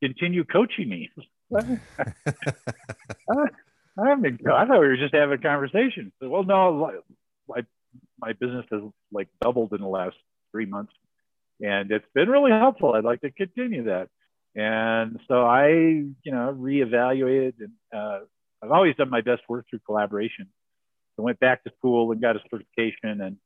continue 0.00 0.44
coaching 0.44 0.88
me? 0.88 1.10
I, 1.56 1.66
I, 3.98 4.12
I 4.12 4.66
thought 4.66 4.80
we 4.80 4.86
were 4.86 4.96
just 4.96 5.14
having 5.14 5.38
a 5.38 5.42
conversation. 5.42 6.12
So, 6.20 6.28
well, 6.28 6.44
no, 6.44 6.92
my, 7.48 7.64
my 8.20 8.32
business 8.34 8.66
has 8.70 8.82
like 9.10 9.28
doubled 9.40 9.72
in 9.72 9.80
the 9.80 9.88
last 9.88 10.16
three 10.52 10.66
months 10.66 10.92
and 11.60 11.90
it's 11.90 12.06
been 12.14 12.28
really 12.28 12.50
helpful. 12.50 12.92
I'd 12.94 13.04
like 13.04 13.22
to 13.22 13.30
continue 13.30 13.84
that. 13.84 14.08
And 14.56 15.20
so 15.28 15.44
I, 15.44 15.68
you 15.68 16.32
know, 16.32 16.56
reevaluated, 16.58 17.54
and 17.60 17.72
uh, 17.94 18.20
I've 18.62 18.70
always 18.70 18.96
done 18.96 19.10
my 19.10 19.20
best 19.20 19.42
work 19.48 19.66
through 19.68 19.80
collaboration. 19.80 20.48
I 21.18 21.22
went 21.22 21.38
back 21.40 21.62
to 21.64 21.70
school 21.78 22.10
and 22.10 22.20
got 22.20 22.36
a 22.36 22.40
certification, 22.50 23.20
and 23.20 23.36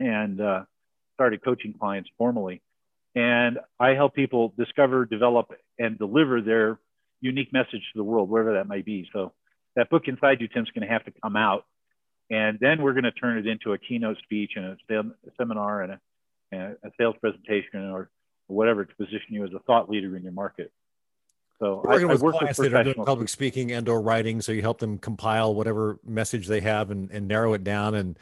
and 0.00 0.40
uh, 0.40 0.64
started 1.14 1.44
coaching 1.44 1.74
clients 1.78 2.10
formally. 2.18 2.62
And 3.14 3.58
I 3.78 3.90
help 3.90 4.14
people 4.14 4.52
discover, 4.58 5.04
develop, 5.04 5.52
and 5.78 5.98
deliver 5.98 6.40
their 6.40 6.78
unique 7.20 7.52
message 7.52 7.82
to 7.92 7.96
the 7.96 8.04
world, 8.04 8.28
wherever 8.28 8.54
that 8.54 8.68
may 8.68 8.82
be. 8.82 9.08
So 9.12 9.32
that 9.76 9.88
book 9.88 10.04
inside 10.06 10.40
you, 10.40 10.48
Tim's 10.48 10.70
going 10.70 10.86
to 10.86 10.92
have 10.92 11.04
to 11.04 11.12
come 11.22 11.36
out, 11.36 11.64
and 12.28 12.58
then 12.60 12.82
we're 12.82 12.92
going 12.92 13.04
to 13.04 13.12
turn 13.12 13.38
it 13.38 13.46
into 13.46 13.72
a 13.72 13.78
keynote 13.78 14.18
speech 14.24 14.52
and 14.56 14.64
a, 14.64 14.76
sem- 14.88 15.14
seminar 15.38 15.82
and 15.82 15.92
a 15.92 16.00
a 16.52 16.90
sales 16.98 17.14
presentation 17.20 17.90
or, 17.90 18.10
whatever 18.50 18.84
to 18.84 18.94
position 18.96 19.28
you 19.30 19.44
as 19.44 19.52
a 19.52 19.58
thought 19.60 19.88
leader 19.90 20.16
in 20.16 20.22
your 20.22 20.32
market. 20.32 20.72
So 21.58 21.82
working 21.84 22.08
I, 22.08 22.12
with 22.12 22.22
I 22.22 22.24
work 22.24 22.36
clients 22.36 22.58
with 22.58 22.72
that 22.72 22.86
are 22.86 22.94
doing 22.94 23.04
public 23.04 23.28
speaking 23.28 23.72
and 23.72 23.88
or 23.88 24.00
writing, 24.00 24.40
so 24.40 24.52
you 24.52 24.62
help 24.62 24.78
them 24.78 24.98
compile 24.98 25.54
whatever 25.54 25.98
message 26.06 26.46
they 26.46 26.60
have 26.60 26.90
and, 26.90 27.10
and 27.10 27.28
narrow 27.28 27.52
it 27.52 27.64
down 27.64 27.94
and 27.94 28.18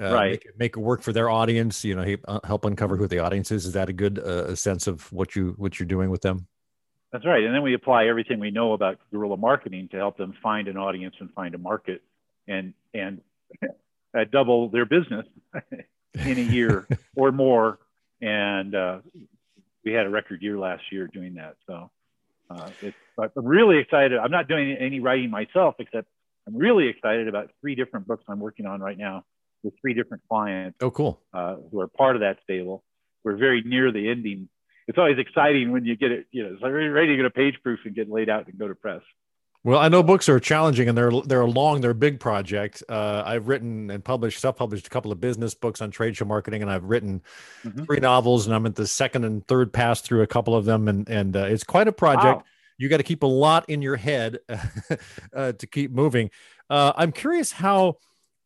uh, 0.00 0.12
right. 0.12 0.30
make, 0.30 0.44
it, 0.44 0.58
make 0.58 0.76
it 0.76 0.80
work 0.80 1.02
for 1.02 1.12
their 1.12 1.28
audience. 1.28 1.84
You 1.84 1.96
know, 1.96 2.16
uh, 2.28 2.38
help 2.44 2.64
uncover 2.64 2.96
who 2.96 3.08
the 3.08 3.18
audience 3.18 3.50
is. 3.50 3.66
Is 3.66 3.72
that 3.72 3.88
a 3.88 3.92
good 3.92 4.20
uh, 4.20 4.54
sense 4.54 4.86
of 4.86 5.12
what 5.12 5.34
you 5.34 5.54
what 5.56 5.80
you're 5.80 5.88
doing 5.88 6.08
with 6.10 6.22
them? 6.22 6.46
That's 7.12 7.24
right. 7.24 7.42
And 7.42 7.54
then 7.54 7.62
we 7.62 7.74
apply 7.74 8.06
everything 8.06 8.38
we 8.38 8.50
know 8.50 8.74
about 8.74 8.98
guerrilla 9.10 9.36
marketing 9.36 9.88
to 9.92 9.96
help 9.96 10.16
them 10.16 10.34
find 10.42 10.68
an 10.68 10.76
audience 10.76 11.14
and 11.20 11.32
find 11.32 11.54
a 11.54 11.58
market 11.58 12.02
and 12.46 12.74
and 12.94 13.20
uh, 14.16 14.24
double 14.30 14.68
their 14.68 14.84
business 14.84 15.26
in 16.14 16.38
a 16.38 16.42
year 16.42 16.86
or 17.16 17.32
more. 17.32 17.78
And 18.20 18.74
uh, 18.74 18.98
we 19.88 19.94
had 19.94 20.06
a 20.06 20.10
record 20.10 20.42
year 20.42 20.58
last 20.58 20.82
year 20.92 21.06
doing 21.06 21.34
that. 21.34 21.56
So 21.66 21.90
uh, 22.50 22.70
it's, 22.82 22.96
I'm 23.18 23.30
really 23.46 23.78
excited. 23.78 24.18
I'm 24.18 24.30
not 24.30 24.46
doing 24.46 24.76
any 24.78 25.00
writing 25.00 25.30
myself, 25.30 25.76
except 25.78 26.08
I'm 26.46 26.56
really 26.56 26.88
excited 26.88 27.26
about 27.26 27.50
three 27.60 27.74
different 27.74 28.06
books 28.06 28.24
I'm 28.28 28.38
working 28.38 28.66
on 28.66 28.80
right 28.80 28.98
now 28.98 29.24
with 29.62 29.74
three 29.80 29.94
different 29.94 30.22
clients. 30.28 30.76
Oh, 30.82 30.90
cool. 30.90 31.20
Uh, 31.32 31.56
who 31.70 31.80
are 31.80 31.88
part 31.88 32.16
of 32.16 32.20
that 32.20 32.38
stable. 32.44 32.84
We're 33.24 33.36
very 33.36 33.62
near 33.62 33.90
the 33.90 34.10
ending. 34.10 34.48
It's 34.86 34.98
always 34.98 35.18
exciting 35.18 35.72
when 35.72 35.84
you 35.84 35.96
get 35.96 36.12
it, 36.12 36.26
you 36.30 36.42
know, 36.42 36.52
it's 36.52 36.62
like 36.62 36.72
ready 36.72 37.08
to 37.08 37.16
get 37.16 37.24
a 37.24 37.30
page 37.30 37.54
proof 37.62 37.80
and 37.84 37.94
get 37.94 38.10
laid 38.10 38.28
out 38.28 38.46
and 38.46 38.58
go 38.58 38.68
to 38.68 38.74
press. 38.74 39.02
Well, 39.64 39.78
I 39.80 39.88
know 39.88 40.02
books 40.02 40.28
are 40.28 40.38
challenging 40.38 40.88
and 40.88 40.96
they're 40.96 41.10
they're 41.24 41.46
long, 41.46 41.80
they're 41.80 41.90
a 41.90 41.94
big 41.94 42.20
project. 42.20 42.82
Uh, 42.88 43.22
I've 43.26 43.48
written 43.48 43.90
and 43.90 44.04
published, 44.04 44.40
self-published 44.40 44.86
a 44.86 44.90
couple 44.90 45.10
of 45.10 45.20
business 45.20 45.54
books 45.54 45.82
on 45.82 45.90
trade 45.90 46.16
show 46.16 46.24
marketing, 46.24 46.62
and 46.62 46.70
I've 46.70 46.84
written 46.84 47.22
mm-hmm. 47.64 47.84
three 47.84 47.98
novels, 47.98 48.46
and 48.46 48.54
I'm 48.54 48.66
at 48.66 48.76
the 48.76 48.86
second 48.86 49.24
and 49.24 49.46
third 49.46 49.72
pass 49.72 50.00
through 50.00 50.22
a 50.22 50.26
couple 50.26 50.54
of 50.54 50.64
them, 50.64 50.86
and 50.86 51.08
and 51.08 51.36
uh, 51.36 51.46
it's 51.46 51.64
quite 51.64 51.88
a 51.88 51.92
project. 51.92 52.38
Wow. 52.38 52.44
You 52.78 52.88
got 52.88 52.98
to 52.98 53.02
keep 53.02 53.24
a 53.24 53.26
lot 53.26 53.68
in 53.68 53.82
your 53.82 53.96
head 53.96 54.38
uh, 55.34 55.52
to 55.52 55.66
keep 55.66 55.90
moving. 55.90 56.30
Uh, 56.70 56.92
I'm 56.94 57.10
curious 57.10 57.50
how 57.50 57.96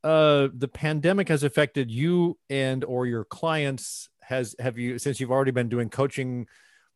uh, 0.02 0.49
the 0.54 0.69
pandemic 0.69 1.28
has 1.28 1.42
affected 1.42 1.90
you 1.90 2.38
and 2.49 2.85
or 2.85 3.07
your 3.07 3.25
clients. 3.25 4.09
Has 4.23 4.57
have 4.59 4.78
you 4.78 4.99
since 4.99 5.21
you've 5.21 5.31
already 5.31 5.50
been 5.50 5.69
doing 5.69 5.90
coaching? 5.90 6.47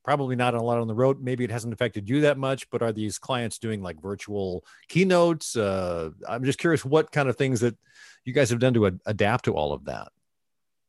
Probably 0.06 0.36
not 0.36 0.54
a 0.54 0.62
lot 0.62 0.78
on 0.78 0.86
the 0.86 0.94
road. 0.94 1.20
Maybe 1.20 1.42
it 1.42 1.50
hasn't 1.50 1.74
affected 1.74 2.08
you 2.08 2.20
that 2.20 2.38
much, 2.38 2.70
but 2.70 2.80
are 2.80 2.92
these 2.92 3.18
clients 3.18 3.58
doing 3.58 3.82
like 3.82 4.00
virtual 4.00 4.64
keynotes? 4.88 5.56
Uh, 5.56 6.10
I'm 6.28 6.44
just 6.44 6.60
curious 6.60 6.84
what 6.84 7.10
kind 7.10 7.28
of 7.28 7.34
things 7.36 7.58
that 7.60 7.76
you 8.24 8.32
guys 8.32 8.48
have 8.50 8.60
done 8.60 8.72
to 8.74 8.86
ad- 8.86 9.00
adapt 9.04 9.46
to 9.46 9.54
all 9.54 9.72
of 9.72 9.86
that. 9.86 10.12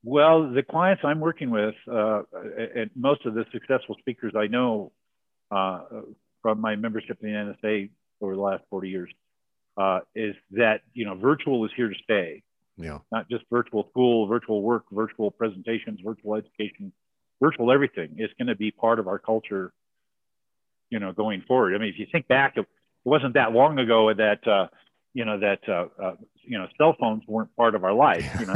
Well, 0.03 0.51
the 0.53 0.61
clients 0.61 1.01
I'm 1.03 1.19
working 1.19 1.49
with, 1.49 1.73
uh, 1.91 2.21
and 2.75 2.91
most 2.95 3.25
of 3.25 3.33
the 3.33 3.43
successful 3.51 3.95
speakers 3.99 4.33
I 4.37 4.45
know 4.45 4.91
uh, 5.49 5.81
from 6.43 6.61
my 6.61 6.75
membership 6.75 7.17
in 7.23 7.33
the 7.33 7.55
NSA 7.67 7.89
over 8.21 8.35
the 8.35 8.41
last 8.41 8.63
40 8.69 8.87
years, 8.87 9.09
uh, 9.77 10.01
is 10.13 10.35
that 10.51 10.81
you 10.93 11.05
know 11.05 11.15
virtual 11.15 11.65
is 11.65 11.71
here 11.75 11.89
to 11.89 11.95
stay. 12.03 12.43
Yeah. 12.77 12.99
Not 13.11 13.27
just 13.29 13.45
virtual 13.51 13.87
school, 13.89 14.27
virtual 14.27 14.61
work, 14.61 14.85
virtual 14.91 15.31
presentations, 15.31 15.99
virtual 16.03 16.35
education, 16.35 16.93
virtual 17.41 17.71
everything. 17.71 18.15
is 18.17 18.29
going 18.37 18.47
to 18.47 18.55
be 18.55 18.71
part 18.71 18.99
of 18.99 19.07
our 19.07 19.19
culture, 19.19 19.71
you 20.89 20.99
know, 20.99 21.11
going 21.11 21.41
forward. 21.47 21.75
I 21.75 21.77
mean, 21.77 21.89
if 21.89 21.99
you 21.99 22.07
think 22.11 22.27
back, 22.27 22.53
it 22.57 22.65
wasn't 23.03 23.35
that 23.35 23.51
long 23.51 23.79
ago 23.79 24.13
that, 24.13 24.47
uh, 24.47 24.67
you 25.13 25.25
know, 25.25 25.39
that, 25.39 25.59
uh, 25.67 25.87
uh, 26.01 26.15
you 26.43 26.57
know, 26.57 26.67
cell 26.77 26.95
phones 26.99 27.23
weren't 27.27 27.55
part 27.55 27.75
of 27.75 27.83
our 27.83 27.93
life, 27.93 28.29
you 28.39 28.45
know. 28.45 28.55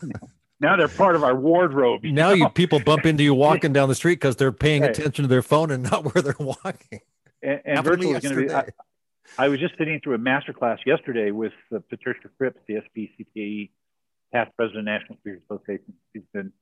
now 0.60 0.76
they're 0.76 0.88
part 0.88 1.16
of 1.16 1.24
our 1.24 1.34
wardrobe. 1.34 2.04
You 2.04 2.12
now 2.12 2.28
know? 2.30 2.34
you 2.34 2.48
people 2.50 2.80
bump 2.80 3.06
into 3.06 3.22
you 3.22 3.34
walking 3.34 3.72
down 3.72 3.88
the 3.88 3.94
street 3.94 4.16
because 4.16 4.36
they're 4.36 4.52
paying 4.52 4.84
attention 4.84 5.22
to 5.22 5.28
their 5.28 5.42
phone 5.42 5.70
and 5.70 5.82
not 5.82 6.04
where 6.14 6.22
they're 6.22 6.34
walking. 6.38 7.00
And, 7.42 7.60
and 7.64 7.84
virtual 7.84 8.14
is 8.14 8.22
going 8.22 8.36
to 8.36 8.46
be. 8.46 8.52
I, 8.52 8.66
I, 9.38 9.48
was 9.48 9.58
just 9.58 9.76
sitting 9.76 10.00
through 10.00 10.14
a 10.14 10.18
master 10.18 10.52
class 10.52 10.78
yesterday 10.86 11.30
with 11.30 11.52
uh, 11.74 11.78
Patricia 11.90 12.28
Cripps, 12.38 12.60
the 12.68 12.80
SPCPAE 12.96 13.70
past 14.32 14.50
president 14.56 14.88
of 14.88 15.00
National 15.00 15.18
Speakers 15.18 15.42
Association. 15.50 15.94
She's 16.12 16.22
been 16.32 16.52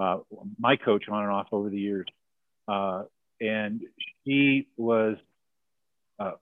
uh, 0.00 0.18
my 0.58 0.76
coach 0.76 1.04
on 1.08 1.24
and 1.24 1.32
off 1.32 1.48
over 1.52 1.68
the 1.68 1.78
years, 1.78 2.06
uh, 2.68 3.04
and 3.40 3.80
she 4.24 4.68
was, 4.76 5.16
uh, 6.18 6.32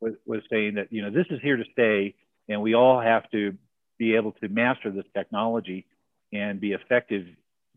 was 0.00 0.14
was 0.26 0.40
saying 0.50 0.74
that 0.74 0.88
you 0.90 1.02
know 1.02 1.10
this 1.10 1.26
is 1.30 1.40
here 1.42 1.56
to 1.56 1.64
stay, 1.72 2.14
and 2.48 2.60
we 2.62 2.74
all 2.74 3.00
have 3.00 3.30
to 3.30 3.56
be 3.98 4.16
able 4.16 4.32
to 4.32 4.48
master 4.48 4.90
this 4.90 5.04
technology 5.16 5.86
and 6.32 6.60
be 6.60 6.72
effective 6.72 7.26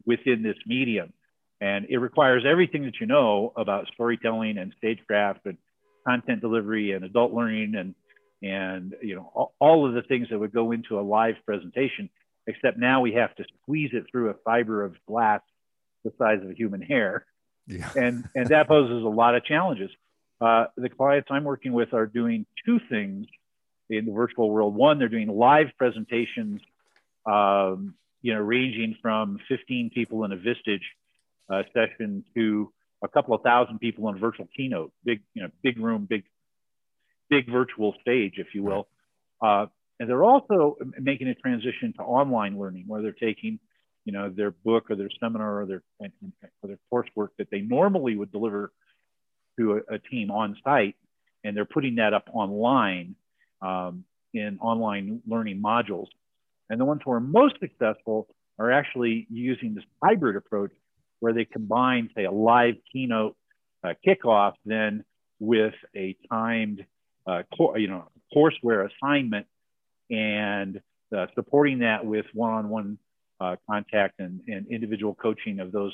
within 0.06 0.42
this 0.42 0.58
medium. 0.66 1.14
And 1.62 1.88
it 1.90 1.98
requires 1.98 2.44
everything 2.48 2.84
that 2.86 3.00
you 3.00 3.08
know 3.08 3.54
about 3.56 3.88
storytelling 3.94 4.58
and 4.58 4.74
stagecraft 4.78 5.46
and 5.46 5.58
content 6.08 6.42
delivery 6.42 6.92
and 6.92 7.04
adult 7.04 7.34
learning 7.34 7.76
and 7.76 7.96
and 8.42 8.96
you 9.02 9.16
know 9.16 9.32
all, 9.34 9.54
all 9.60 9.88
of 9.88 9.94
the 9.94 10.04
things 10.04 10.28
that 10.30 10.40
would 10.40 10.54
go 10.54 10.72
into 10.72 11.00
a 11.00 11.02
live 11.02 11.36
presentation. 11.46 12.10
Except 12.48 12.78
now 12.78 13.02
we 13.02 13.14
have 13.14 13.36
to 13.36 13.44
squeeze 13.62 13.92
it 13.94 14.06
through 14.10 14.30
a 14.30 14.34
fiber 14.46 14.84
of 14.84 14.96
glass 15.06 15.42
the 16.04 16.12
size 16.18 16.40
of 16.42 16.50
a 16.50 16.54
human 16.54 16.82
hair, 16.82 17.26
yeah. 17.68 17.90
and 17.96 18.24
and 18.36 18.48
that 18.48 18.68
poses 18.68 19.04
a 19.04 19.08
lot 19.08 19.36
of 19.36 19.44
challenges. 19.44 19.92
Uh, 20.40 20.66
the 20.78 20.90
clients 20.90 21.28
I'm 21.30 21.44
working 21.44 21.74
with 21.74 21.94
are 21.94 22.06
doing 22.06 22.46
two 22.66 22.80
things 22.90 23.28
in 23.90 24.06
the 24.06 24.12
virtual 24.12 24.50
world. 24.50 24.76
One, 24.76 25.00
they're 25.00 25.10
doing 25.10 25.28
live 25.28 25.68
presentations 25.78 26.62
um, 27.28 27.94
you 28.22 28.34
know, 28.34 28.40
ranging 28.40 28.98
from 29.02 29.40
15 29.48 29.92
people 29.94 30.24
in 30.24 30.32
a 30.32 30.38
Vistage 30.38 30.82
uh, 31.50 31.64
session 31.74 32.24
to 32.36 32.72
a 33.04 33.08
couple 33.08 33.36
of 33.36 33.42
thousand 33.42 33.80
people 33.80 34.10
in 34.10 34.16
a 34.16 34.20
virtual 34.20 34.48
keynote, 34.56 34.92
big, 35.04 35.22
you 35.34 35.44
know, 35.44 35.50
big 35.62 35.78
room, 35.80 36.06
big, 36.10 36.24
big 37.30 37.50
virtual 37.52 37.94
stage, 38.02 38.36
if 38.38 38.48
you 38.54 38.64
will. 38.64 38.88
Uh, 39.42 39.68
and 40.00 40.10
they're 40.10 40.24
also 40.24 40.78
making 41.00 41.28
a 41.28 41.36
transition 41.36 41.94
to 41.94 42.04
online 42.04 42.60
learning 42.60 42.86
where 42.88 43.02
they're 43.02 43.12
taking, 43.12 43.60
you 44.06 44.14
know, 44.14 44.30
their 44.30 44.52
book 44.52 44.92
or 44.92 44.96
their 44.96 45.10
seminar 45.20 45.62
or 45.62 45.66
their, 45.66 45.82
or 46.00 46.68
their 46.70 46.80
coursework 46.94 47.30
that 47.38 47.50
they 47.50 47.62
normally 47.62 48.16
would 48.16 48.32
deliver 48.32 48.72
to 49.60 49.82
a, 49.90 49.96
a 49.96 50.00
team 50.00 50.30
on 50.30 50.56
site, 50.64 50.96
and 51.44 51.58
they're 51.58 51.66
putting 51.66 51.96
that 51.96 52.14
up 52.14 52.30
online 52.32 53.16
um, 53.62 54.04
in 54.34 54.60
online 54.60 55.22
learning 55.28 55.62
modules. 55.62 56.08
And 56.70 56.80
the 56.80 56.86
ones 56.86 57.02
who 57.04 57.12
are 57.12 57.20
most 57.20 57.56
successful 57.60 58.28
are 58.60 58.72
actually 58.72 59.26
using 59.32 59.74
this 59.74 59.84
hybrid 60.04 60.36
approach 60.36 60.72
where 61.20 61.34
they 61.34 61.46
combine, 61.46 62.10
say, 62.16 62.26
a 62.26 62.32
live 62.32 62.76
keynote 62.92 63.36
uh, 63.84 63.94
kickoff 64.06 64.54
then 64.66 65.04
with 65.40 65.74
a 65.96 66.16
timed, 66.30 66.86
uh, 67.26 67.42
you 67.76 67.88
know, 67.88 68.10
courseware 68.36 68.88
assignment 68.88 69.48
and 70.10 70.80
uh, 71.16 71.28
supporting 71.36 71.80
that 71.80 72.06
with 72.06 72.26
one-on-one 72.34 72.98
uh, 73.40 73.56
contact 73.70 74.16
and, 74.20 74.42
and, 74.48 74.66
individual 74.68 75.14
coaching 75.14 75.60
of 75.60 75.72
those 75.72 75.94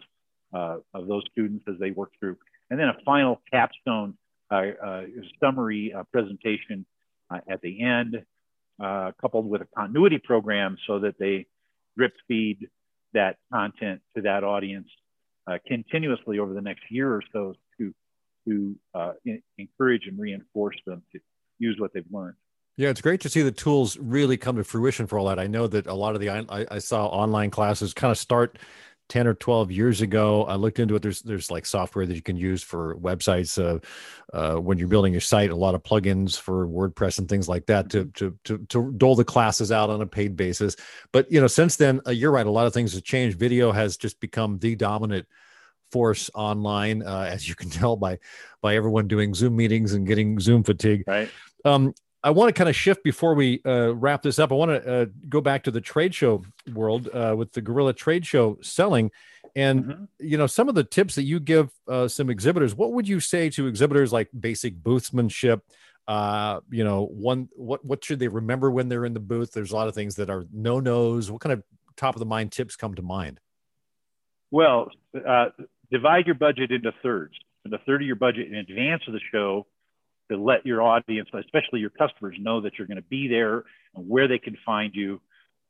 uh, 0.53 0.77
of 0.93 1.07
those 1.07 1.23
students 1.31 1.65
as 1.67 1.75
they 1.79 1.91
work 1.91 2.11
through, 2.19 2.37
and 2.69 2.79
then 2.79 2.87
a 2.87 2.97
final 3.03 3.41
capstone 3.51 4.15
uh, 4.51 5.01
summary 5.39 5.93
presentation 6.11 6.85
at 7.49 7.59
the 7.61 7.81
end 7.81 8.23
uh, 8.81 9.11
coupled 9.19 9.47
with 9.47 9.61
a 9.61 9.67
continuity 9.77 10.17
program 10.17 10.77
so 10.87 10.99
that 10.99 11.15
they 11.19 11.45
drip 11.97 12.13
feed 12.27 12.67
that 13.13 13.37
content 13.51 14.01
to 14.15 14.21
that 14.23 14.43
audience 14.43 14.87
uh, 15.47 15.57
continuously 15.67 16.39
over 16.39 16.53
the 16.53 16.61
next 16.61 16.83
year 16.89 17.13
or 17.13 17.21
so 17.31 17.53
to 17.77 17.93
to 18.47 18.75
uh, 18.93 19.13
in, 19.25 19.41
encourage 19.57 20.07
and 20.07 20.19
reinforce 20.19 20.75
them 20.85 21.01
to 21.11 21.19
use 21.59 21.75
what 21.79 21.93
they've 21.93 22.03
learned. 22.11 22.35
Yeah, 22.75 22.89
it's 22.89 23.01
great 23.01 23.21
to 23.21 23.29
see 23.29 23.43
the 23.43 23.51
tools 23.51 23.97
really 23.97 24.37
come 24.37 24.55
to 24.55 24.63
fruition 24.63 25.05
for 25.05 25.19
all 25.19 25.27
that. 25.27 25.39
I 25.39 25.47
know 25.47 25.67
that 25.67 25.85
a 25.85 25.93
lot 25.93 26.15
of 26.15 26.21
the 26.21 26.29
I, 26.29 26.65
I 26.71 26.79
saw 26.79 27.05
online 27.05 27.51
classes 27.51 27.93
kind 27.93 28.09
of 28.09 28.17
start 28.17 28.57
10 29.09 29.27
or 29.27 29.35
12 29.35 29.71
years 29.71 30.01
ago. 30.01 30.45
I 30.45 30.55
looked 30.55 30.79
into 30.79 30.95
it. 30.95 31.03
There's 31.03 31.21
there's 31.21 31.51
like 31.51 31.67
software 31.67 32.07
that 32.07 32.15
you 32.15 32.21
can 32.23 32.35
use 32.35 32.63
for 32.63 32.95
websites 32.95 33.61
uh, 33.61 33.79
uh, 34.35 34.59
when 34.59 34.79
you're 34.79 34.87
building 34.87 35.13
your 35.13 35.21
site 35.21 35.51
a 35.51 35.55
lot 35.55 35.75
of 35.75 35.83
plugins 35.83 36.39
for 36.39 36.67
wordpress 36.67 37.19
and 37.19 37.29
things 37.29 37.47
like 37.47 37.67
that 37.67 37.89
to, 37.91 38.05
to 38.05 38.37
to 38.45 38.57
to 38.69 38.91
dole 38.93 39.15
the 39.15 39.23
classes 39.23 39.71
out 39.71 39.91
on 39.91 40.01
a 40.01 40.07
paid 40.07 40.35
basis. 40.35 40.75
But 41.11 41.31
you 41.31 41.39
know 41.39 41.47
since 41.47 41.75
then 41.75 42.01
uh, 42.07 42.11
you're 42.11 42.31
right 42.31 42.47
a 42.47 42.51
lot 42.51 42.65
of 42.65 42.73
things 42.73 42.93
have 42.93 43.03
changed. 43.03 43.37
Video 43.37 43.71
has 43.71 43.97
just 43.97 44.19
become 44.19 44.57
the 44.57 44.75
dominant 44.75 45.27
force 45.91 46.31
online 46.33 47.03
uh, 47.03 47.27
as 47.29 47.47
you 47.47 47.53
can 47.53 47.69
tell 47.69 47.95
by 47.95 48.17
by 48.61 48.75
everyone 48.75 49.07
doing 49.07 49.35
zoom 49.35 49.55
meetings 49.55 49.93
and 49.93 50.07
getting 50.07 50.39
zoom 50.39 50.63
fatigue. 50.63 51.03
Right. 51.05 51.29
Um, 51.65 51.93
I 52.23 52.29
want 52.29 52.49
to 52.49 52.53
kind 52.53 52.69
of 52.69 52.75
shift 52.75 53.03
before 53.03 53.33
we 53.33 53.61
uh, 53.65 53.93
wrap 53.93 54.21
this 54.21 54.39
up. 54.39 54.51
I 54.51 54.55
want 54.55 54.71
to 54.71 55.01
uh, 55.01 55.05
go 55.27 55.41
back 55.41 55.63
to 55.63 55.71
the 55.71 55.81
trade 55.81 56.15
show 56.15 56.43
world 56.73 57.09
uh, 57.13 57.35
with 57.37 57.51
the 57.51 57.61
Guerrilla 57.61 57.93
Trade 57.93 58.25
Show 58.25 58.57
selling, 58.61 59.11
and 59.55 59.83
mm-hmm. 59.83 60.03
you 60.19 60.37
know 60.37 60.47
some 60.47 60.69
of 60.69 60.75
the 60.75 60.85
tips 60.85 61.15
that 61.15 61.23
you 61.23 61.39
give 61.39 61.69
uh, 61.87 62.07
some 62.07 62.29
exhibitors. 62.29 62.75
What 62.75 62.93
would 62.93 63.07
you 63.07 63.19
say 63.19 63.49
to 63.51 63.67
exhibitors 63.67 64.13
like 64.13 64.29
basic 64.37 64.77
boothsmanship? 64.77 65.61
Uh, 66.07 66.61
you 66.69 66.83
know, 66.83 67.05
one 67.05 67.49
what 67.55 67.83
what 67.83 68.03
should 68.03 68.19
they 68.19 68.29
remember 68.29 68.71
when 68.71 68.87
they're 68.87 69.05
in 69.05 69.13
the 69.13 69.19
booth? 69.19 69.51
There's 69.51 69.71
a 69.71 69.75
lot 69.75 69.89
of 69.89 69.95
things 69.95 70.15
that 70.15 70.29
are 70.29 70.45
no 70.53 70.79
nos. 70.79 71.29
What 71.29 71.41
kind 71.41 71.53
of 71.53 71.63
top 71.97 72.15
of 72.15 72.19
the 72.19 72.25
mind 72.25 72.53
tips 72.53 72.77
come 72.77 72.95
to 72.95 73.01
mind? 73.01 73.39
Well, 74.49 74.91
uh, 75.27 75.47
divide 75.91 76.25
your 76.25 76.35
budget 76.35 76.71
into 76.71 76.93
thirds. 77.01 77.33
And 77.65 77.73
a 77.73 77.79
third 77.79 78.01
of 78.01 78.07
your 78.07 78.17
budget 78.17 78.47
in 78.47 78.55
advance 78.55 79.03
of 79.07 79.13
the 79.13 79.21
show 79.31 79.65
to 80.31 80.37
let 80.37 80.65
your 80.65 80.81
audience, 80.81 81.29
especially 81.33 81.79
your 81.79 81.89
customers, 81.89 82.35
know 82.39 82.61
that 82.61 82.73
you're 82.77 82.87
going 82.87 82.97
to 82.97 83.09
be 83.09 83.27
there 83.27 83.63
and 83.95 84.07
where 84.07 84.27
they 84.27 84.39
can 84.39 84.57
find 84.65 84.93
you. 84.95 85.21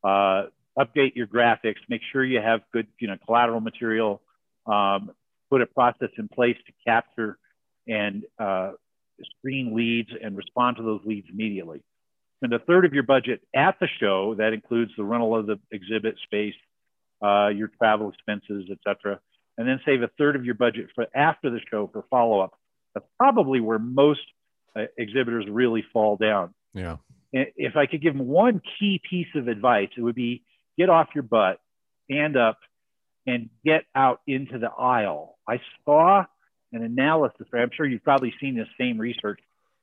Uh, 0.03 0.43
update 0.77 1.15
your 1.15 1.27
graphics, 1.27 1.75
make 1.89 2.01
sure 2.12 2.24
you 2.24 2.41
have 2.41 2.62
good, 2.72 2.88
you 3.00 3.07
know, 3.07 3.17
collateral 3.25 3.62
material. 3.62 4.22
Um, 4.65 5.12
put 5.50 5.62
a 5.62 5.65
process 5.65 6.10
in 6.17 6.27
place 6.27 6.57
to 6.65 6.74
capture 6.86 7.38
and 7.88 8.24
uh, 8.39 8.72
screen 9.38 9.75
leads 9.75 10.10
and 10.22 10.36
respond 10.36 10.77
to 10.77 10.83
those 10.83 11.01
leads 11.05 11.27
immediately. 11.31 11.81
And 12.41 12.51
a 12.53 12.60
third 12.60 12.86
of 12.86 12.93
your 12.93 13.03
budget 13.03 13.41
at 13.55 13.79
the 13.79 13.88
show 14.00 14.36
that 14.36 14.51
includes 14.53 14.91
the 14.98 15.03
rental 15.03 15.38
of 15.38 15.45
the 15.45 15.60
exhibit 15.72 16.15
space, 16.24 16.55
uh, 17.24 17.48
your 17.48 17.69
travel 17.77 18.10
expenses, 18.10 18.69
etc. 18.69 19.19
And 19.57 19.67
then 19.67 19.79
save 19.86 20.01
a 20.01 20.10
third 20.17 20.36
of 20.36 20.43
your 20.43 20.55
budget 20.55 20.88
for 20.93 21.05
after 21.15 21.50
the 21.50 21.60
show 21.72 21.89
for 21.91 22.03
follow 22.10 22.41
up. 22.41 22.53
That's 22.93 23.05
probably 23.17 23.62
where 23.62 23.79
most 23.79 24.22
uh, 24.75 24.86
exhibitors 24.98 25.46
really 25.50 25.84
fall 25.94 26.18
down. 26.18 26.53
Yeah. 26.74 26.98
If 27.32 27.75
I 27.75 27.88
could 27.88 28.01
give 28.01 28.15
them 28.15 28.27
one 28.27 28.62
key 28.80 29.01
piece 29.10 29.27
of 29.36 29.48
advice, 29.48 29.89
it 29.98 30.01
would 30.01 30.15
be 30.15 30.44
get 30.77 30.89
off 30.89 31.10
your 31.15 31.24
butt, 31.24 31.60
stand 32.06 32.38
up, 32.38 32.60
and 33.25 33.50
get 33.65 33.86
out 33.96 34.22
into 34.27 34.60
the 34.60 34.70
aisle. 34.70 35.38
I 35.48 35.60
saw 35.86 36.25
an 36.72 36.84
analysis, 36.84 37.48
I'm 37.53 37.70
sure 37.74 37.86
you've 37.86 38.03
probably 38.03 38.34
seen 38.39 38.56
this 38.56 38.68
same 38.80 38.98
research, 38.98 39.39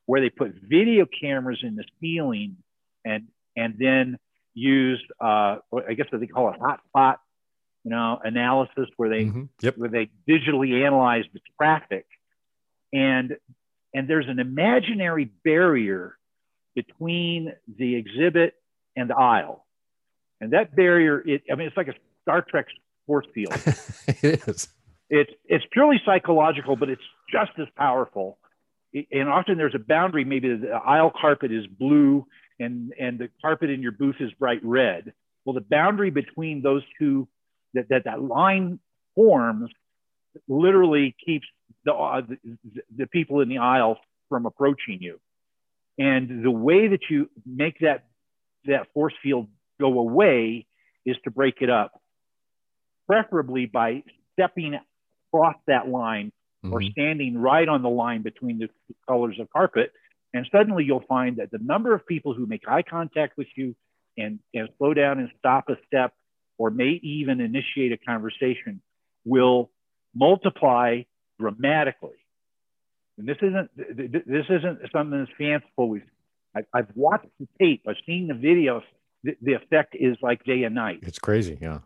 where 0.07 0.21
they 0.21 0.31
put 0.31 0.55
video 0.63 1.07
cameras 1.07 1.61
in 1.63 1.77
the 1.77 1.85
ceiling 2.01 2.57
and 3.05 3.29
and 3.57 3.75
then 3.79 4.19
used, 4.55 5.05
uh, 5.21 5.57
I 5.89 5.95
guess 5.97 6.07
what 6.11 6.21
they 6.21 6.27
call 6.27 6.49
a 6.49 6.59
hotspot, 6.59 7.17
you 7.85 7.91
know, 7.91 8.19
analysis, 8.23 8.89
where 8.97 9.09
they 9.09 9.25
mm-hmm. 9.25 9.45
yep. 9.63 9.77
where 9.77 9.89
they 9.89 10.11
digitally 10.29 10.85
analyze 10.85 11.25
the 11.33 11.41
traffic, 11.57 12.07
and 12.93 13.37
and 13.95 14.09
there's 14.09 14.29
an 14.29 14.39
imaginary 14.39 15.31
barrier 15.45 16.17
between 16.75 17.53
the 17.79 17.97
exhibit 17.97 18.55
and 18.97 19.11
the 19.11 19.17
aisle. 19.17 19.67
And 20.41 20.53
that 20.53 20.75
barrier, 20.75 21.23
it, 21.27 21.43
I 21.51 21.57
mean, 21.57 21.67
it's 21.67 21.77
like 21.77 21.89
a 21.89 21.95
Star 22.23 22.43
Trek 22.49 22.67
force 23.07 23.27
field. 23.35 23.53
it 24.07 24.49
is. 24.49 24.69
It's, 25.09 25.31
it's 25.47 25.65
purely 25.73 26.01
psychological, 26.07 26.77
but 26.77 26.89
it's 26.89 27.03
just 27.31 27.51
as 27.59 27.67
powerful. 27.77 28.39
And 29.11 29.29
often 29.29 29.59
there's 29.59 29.75
a 29.75 29.81
boundary. 29.81 30.25
Maybe 30.25 30.55
the 30.55 30.71
aisle 30.71 31.13
carpet 31.21 31.53
is 31.53 31.67
blue 31.67 32.27
and, 32.61 32.93
and 32.99 33.19
the 33.19 33.29
carpet 33.43 33.71
in 33.71 33.83
your 33.83 33.93
booth 33.93 34.17
is 34.21 34.31
bright 34.39 34.61
red. 34.63 35.13
Well, 35.45 35.55
the 35.55 35.61
boundary 35.63 36.11
between 36.11 36.63
those 36.63 36.83
two, 36.99 37.27
that, 37.75 37.89
that, 37.89 38.05
that 38.05 38.23
line 38.23 38.79
forms, 39.15 39.71
literally 40.49 41.15
keeps 41.25 41.47
the, 41.85 41.93
uh, 41.93 42.23
the, 42.23 42.83
the 42.97 43.07
people 43.07 43.41
in 43.41 43.49
the 43.49 43.59
aisle 43.59 43.99
from 44.29 44.47
approaching 44.47 44.99
you. 45.01 45.21
And 45.99 46.45
the 46.45 46.51
way 46.51 46.89
that 46.89 47.01
you 47.11 47.29
make 47.45 47.81
that 47.81 48.05
that 48.65 48.93
force 48.93 49.15
field 49.23 49.49
go 49.81 49.99
away 49.99 50.67
is 51.05 51.17
to 51.25 51.31
break 51.31 51.57
it 51.61 51.71
up, 51.71 52.01
preferably 53.07 53.67
by 53.67 54.03
stepping 54.33 54.79
across 55.29 55.57
that 55.67 55.89
line 55.89 56.33
mm-hmm. 56.65 56.73
or 56.73 56.83
standing 56.83 57.39
right 57.39 57.69
on 57.69 57.83
the 57.83 57.89
line 57.89 58.23
between 58.23 58.59
the 58.59 58.69
colors 59.09 59.39
of 59.41 59.51
carpet. 59.51 59.93
And 60.33 60.47
suddenly 60.53 60.85
you'll 60.85 61.05
find 61.09 61.39
that 61.39 61.51
the 61.51 61.59
number 61.59 61.95
of 61.95 62.07
people 62.07 62.35
who 62.35 62.47
make 62.47 62.63
eye 62.69 62.83
contact 62.83 63.37
with 63.37 63.49
you 63.57 63.75
and, 64.17 64.39
and 64.55 64.69
slow 64.79 64.95
down 64.95 65.19
and 65.19 65.31
stop 65.39 65.69
a 65.69 65.77
step 65.87 66.13
or 66.59 66.71
may 66.71 67.01
even 67.03 67.41
initiate 67.41 67.93
a 67.93 67.97
conversation 67.97 68.81
will 69.25 69.71
multiply 70.15 71.03
dramatically. 71.39 72.17
And 73.19 73.29
this 73.29 73.37
isn't 73.43 73.71
this 73.77 74.47
isn't 74.49 74.81
something 74.93 75.19
that's 75.19 75.31
fanciful. 75.37 75.89
We've 75.89 76.03
I, 76.55 76.63
have 76.75 76.89
watched 76.95 77.27
the 77.39 77.47
tape. 77.59 77.85
I've 77.89 77.97
seen 78.07 78.29
the 78.29 78.35
video. 78.35 78.83
The, 79.23 79.37
the, 79.43 79.53
effect 79.53 79.95
is 79.99 80.17
like 80.23 80.43
day 80.45 80.63
and 80.65 80.75
night. 80.75 81.01
It's 81.03 81.19
crazy. 81.19 81.59
Yeah. 81.61 81.81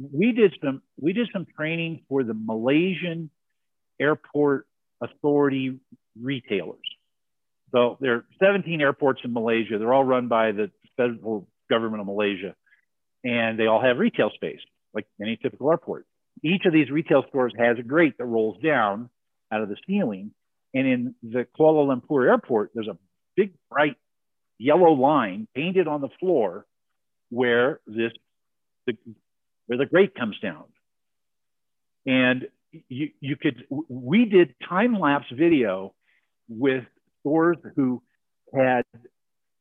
We 0.00 0.32
did 0.32 0.54
some 0.64 0.82
we 1.00 1.12
did 1.12 1.28
some 1.32 1.46
training 1.56 2.02
for 2.08 2.24
the 2.24 2.34
Malaysian 2.34 3.30
airport 4.00 4.66
authority 5.02 5.78
retailers. 6.20 6.80
So 7.72 7.96
there 8.00 8.14
are 8.14 8.24
17 8.42 8.80
airports 8.80 9.20
in 9.24 9.32
Malaysia. 9.32 9.78
They're 9.78 9.92
all 9.92 10.04
run 10.04 10.28
by 10.28 10.52
the 10.52 10.70
federal 10.96 11.48
government 11.70 12.00
of 12.00 12.06
Malaysia, 12.06 12.54
and 13.24 13.58
they 13.58 13.66
all 13.66 13.82
have 13.82 13.98
retail 13.98 14.30
space 14.34 14.60
like 14.94 15.06
any 15.20 15.36
typical 15.36 15.70
airport. 15.70 16.06
Each 16.44 16.64
of 16.66 16.72
these 16.72 16.90
retail 16.90 17.24
stores 17.28 17.52
has 17.58 17.78
a 17.78 17.82
grate 17.82 18.18
that 18.18 18.24
rolls 18.24 18.60
down 18.62 19.10
out 19.50 19.62
of 19.62 19.68
the 19.68 19.76
ceiling. 19.86 20.32
And 20.74 20.86
in 20.86 21.14
the 21.22 21.46
Kuala 21.58 21.86
Lumpur 21.86 22.28
airport, 22.28 22.70
there's 22.74 22.88
a 22.88 22.98
big 23.36 23.52
bright 23.70 23.96
yellow 24.58 24.92
line 24.92 25.46
painted 25.54 25.86
on 25.86 26.00
the 26.00 26.08
floor 26.20 26.66
where 27.30 27.80
this 27.86 28.12
the, 28.86 28.96
where 29.66 29.78
the 29.78 29.86
grate 29.86 30.14
comes 30.14 30.38
down. 30.40 30.64
And 32.06 32.46
you, 32.88 33.10
you 33.20 33.36
could 33.36 33.64
we 33.88 34.24
did 34.24 34.54
time 34.68 34.98
lapse 34.98 35.26
video 35.32 35.94
with 36.48 36.84
stores 37.20 37.58
who 37.76 38.02
had 38.54 38.84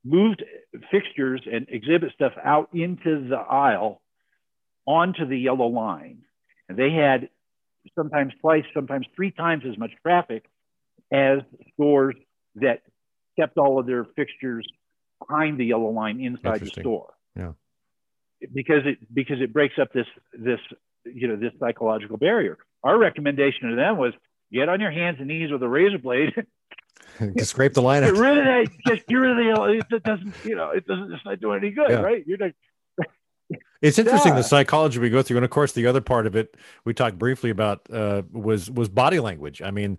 moved 0.03 0.43
fixtures 0.91 1.41
and 1.51 1.67
exhibit 1.69 2.11
stuff 2.13 2.33
out 2.43 2.69
into 2.73 3.27
the 3.29 3.35
aisle 3.35 4.01
onto 4.85 5.27
the 5.27 5.37
yellow 5.37 5.67
line. 5.67 6.23
They 6.75 6.91
had 6.91 7.29
sometimes 7.95 8.33
twice, 8.41 8.63
sometimes 8.73 9.07
three 9.15 9.31
times 9.31 9.63
as 9.69 9.77
much 9.77 9.91
traffic 10.01 10.45
as 11.11 11.39
stores 11.73 12.15
that 12.55 12.81
kept 13.37 13.57
all 13.57 13.79
of 13.79 13.85
their 13.85 14.05
fixtures 14.15 14.67
behind 15.19 15.59
the 15.59 15.65
yellow 15.65 15.89
line 15.89 16.19
inside 16.19 16.61
the 16.61 16.67
store. 16.67 17.13
Yeah. 17.35 17.53
Because 18.53 18.81
it 18.85 18.97
because 19.13 19.39
it 19.39 19.53
breaks 19.53 19.75
up 19.79 19.93
this 19.93 20.07
this 20.33 20.59
you 21.05 21.27
know 21.27 21.35
this 21.35 21.53
psychological 21.59 22.17
barrier. 22.17 22.57
Our 22.83 22.97
recommendation 22.97 23.69
to 23.69 23.75
them 23.75 23.97
was 23.97 24.13
get 24.51 24.67
on 24.67 24.79
your 24.79 24.91
hands 24.91 25.17
and 25.19 25.27
knees 25.27 25.51
with 25.51 25.61
a 25.61 25.67
razor 25.67 25.99
blade. 25.99 26.33
scrape 27.43 27.73
the 27.73 27.81
line 27.81 28.03
out. 28.03 28.13
Get 28.13 28.19
rid 28.19 28.37
of 28.37 28.45
that. 28.45 28.67
Just 28.87 29.07
get 29.07 29.15
rid 29.15 29.31
of 29.31 29.37
the. 29.37 29.95
It 29.95 30.03
doesn't. 30.03 30.33
You 30.43 30.55
know. 30.55 30.69
It 30.71 30.87
doesn't. 30.87 31.11
It's 31.13 31.25
not 31.25 31.39
doing 31.39 31.59
any 31.59 31.71
good, 31.71 31.89
yeah. 31.89 32.01
right? 32.01 32.23
You're 32.25 32.37
not. 32.37 32.51
It's 33.81 33.97
interesting 33.97 34.33
yeah. 34.33 34.37
the 34.37 34.43
psychology 34.43 34.99
we 34.99 35.09
go 35.09 35.23
through, 35.23 35.37
and 35.37 35.43
of 35.43 35.49
course, 35.49 35.71
the 35.71 35.87
other 35.87 36.01
part 36.01 36.27
of 36.27 36.35
it 36.35 36.55
we 36.85 36.93
talked 36.93 37.17
briefly 37.17 37.49
about 37.49 37.81
uh, 37.91 38.21
was 38.31 38.69
was 38.69 38.89
body 38.89 39.19
language. 39.19 39.61
I 39.61 39.71
mean, 39.71 39.97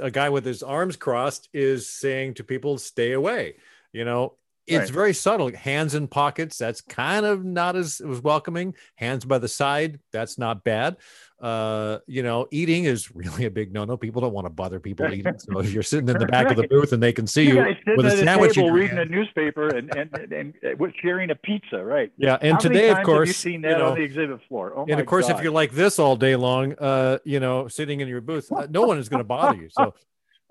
a 0.00 0.10
guy 0.10 0.30
with 0.30 0.44
his 0.44 0.62
arms 0.62 0.96
crossed 0.96 1.48
is 1.52 1.88
saying 1.88 2.34
to 2.34 2.44
people, 2.44 2.78
"Stay 2.78 3.12
away." 3.12 3.56
You 3.92 4.04
know, 4.04 4.34
it's 4.66 4.78
right. 4.78 4.90
very 4.90 5.14
subtle. 5.14 5.52
Hands 5.54 5.94
in 5.94 6.08
pockets, 6.08 6.58
that's 6.58 6.80
kind 6.80 7.26
of 7.26 7.44
not 7.44 7.76
as, 7.76 8.00
as 8.00 8.20
welcoming. 8.20 8.74
Hands 8.96 9.24
by 9.24 9.38
the 9.38 9.48
side, 9.48 10.00
that's 10.12 10.38
not 10.38 10.64
bad. 10.64 10.96
Uh, 11.40 11.98
you 12.06 12.22
know, 12.22 12.46
eating 12.50 12.84
is 12.84 13.14
really 13.14 13.44
a 13.44 13.50
big 13.50 13.72
no-no. 13.72 13.98
People 13.98 14.22
don't 14.22 14.32
want 14.32 14.46
to 14.46 14.50
bother 14.50 14.80
people 14.80 15.12
eating. 15.12 15.38
So 15.38 15.58
if 15.58 15.72
you're 15.72 15.82
sitting 15.82 16.08
in 16.08 16.18
the 16.18 16.26
back 16.26 16.50
of 16.50 16.56
the 16.56 16.66
booth 16.70 16.92
and 16.92 17.02
they 17.02 17.12
can 17.12 17.26
see 17.26 17.46
you, 17.46 17.62
you 17.62 17.96
with 17.96 18.06
a 18.06 18.16
sandwich, 18.16 18.54
table, 18.54 18.70
reading 18.70 18.98
a 18.98 19.04
newspaper 19.04 19.68
and, 19.68 19.94
and, 19.94 20.16
and, 20.16 20.54
and, 20.62 20.94
sharing 21.02 21.30
a 21.30 21.34
pizza, 21.34 21.84
right? 21.84 22.10
Yeah, 22.16 22.38
and 22.40 22.52
How 22.52 22.58
today, 22.58 22.88
of 22.88 23.02
course, 23.02 23.28
you 23.28 23.34
seen 23.34 23.60
that 23.62 23.72
you 23.72 23.78
know, 23.78 23.90
on 23.90 23.94
the 23.96 24.02
exhibit 24.02 24.40
floor. 24.48 24.72
Oh 24.74 24.86
and 24.88 24.98
of 24.98 25.06
course, 25.06 25.28
God. 25.28 25.36
if 25.36 25.42
you're 25.42 25.52
like 25.52 25.72
this 25.72 25.98
all 25.98 26.16
day 26.16 26.36
long, 26.36 26.74
uh, 26.78 27.18
you 27.24 27.40
know, 27.40 27.68
sitting 27.68 28.00
in 28.00 28.08
your 28.08 28.22
booth, 28.22 28.50
uh, 28.50 28.66
no 28.70 28.82
one 28.82 28.98
is 28.98 29.10
going 29.10 29.20
to 29.20 29.24
bother 29.24 29.60
you. 29.60 29.68
So 29.70 29.92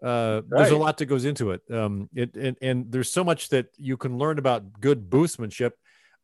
uh, 0.04 0.42
right. 0.48 0.60
there's 0.60 0.72
a 0.72 0.78
lot 0.78 0.98
that 0.98 1.06
goes 1.06 1.26
into 1.26 1.52
it. 1.52 1.62
Um, 1.72 2.10
it 2.13 2.36
and, 2.36 2.58
and, 2.62 2.92
there's 2.92 3.12
so 3.12 3.24
much 3.24 3.50
that 3.50 3.68
you 3.78 3.96
can 3.96 4.18
learn 4.18 4.38
about 4.38 4.82
good 4.82 5.10
boothmanship 5.10 5.72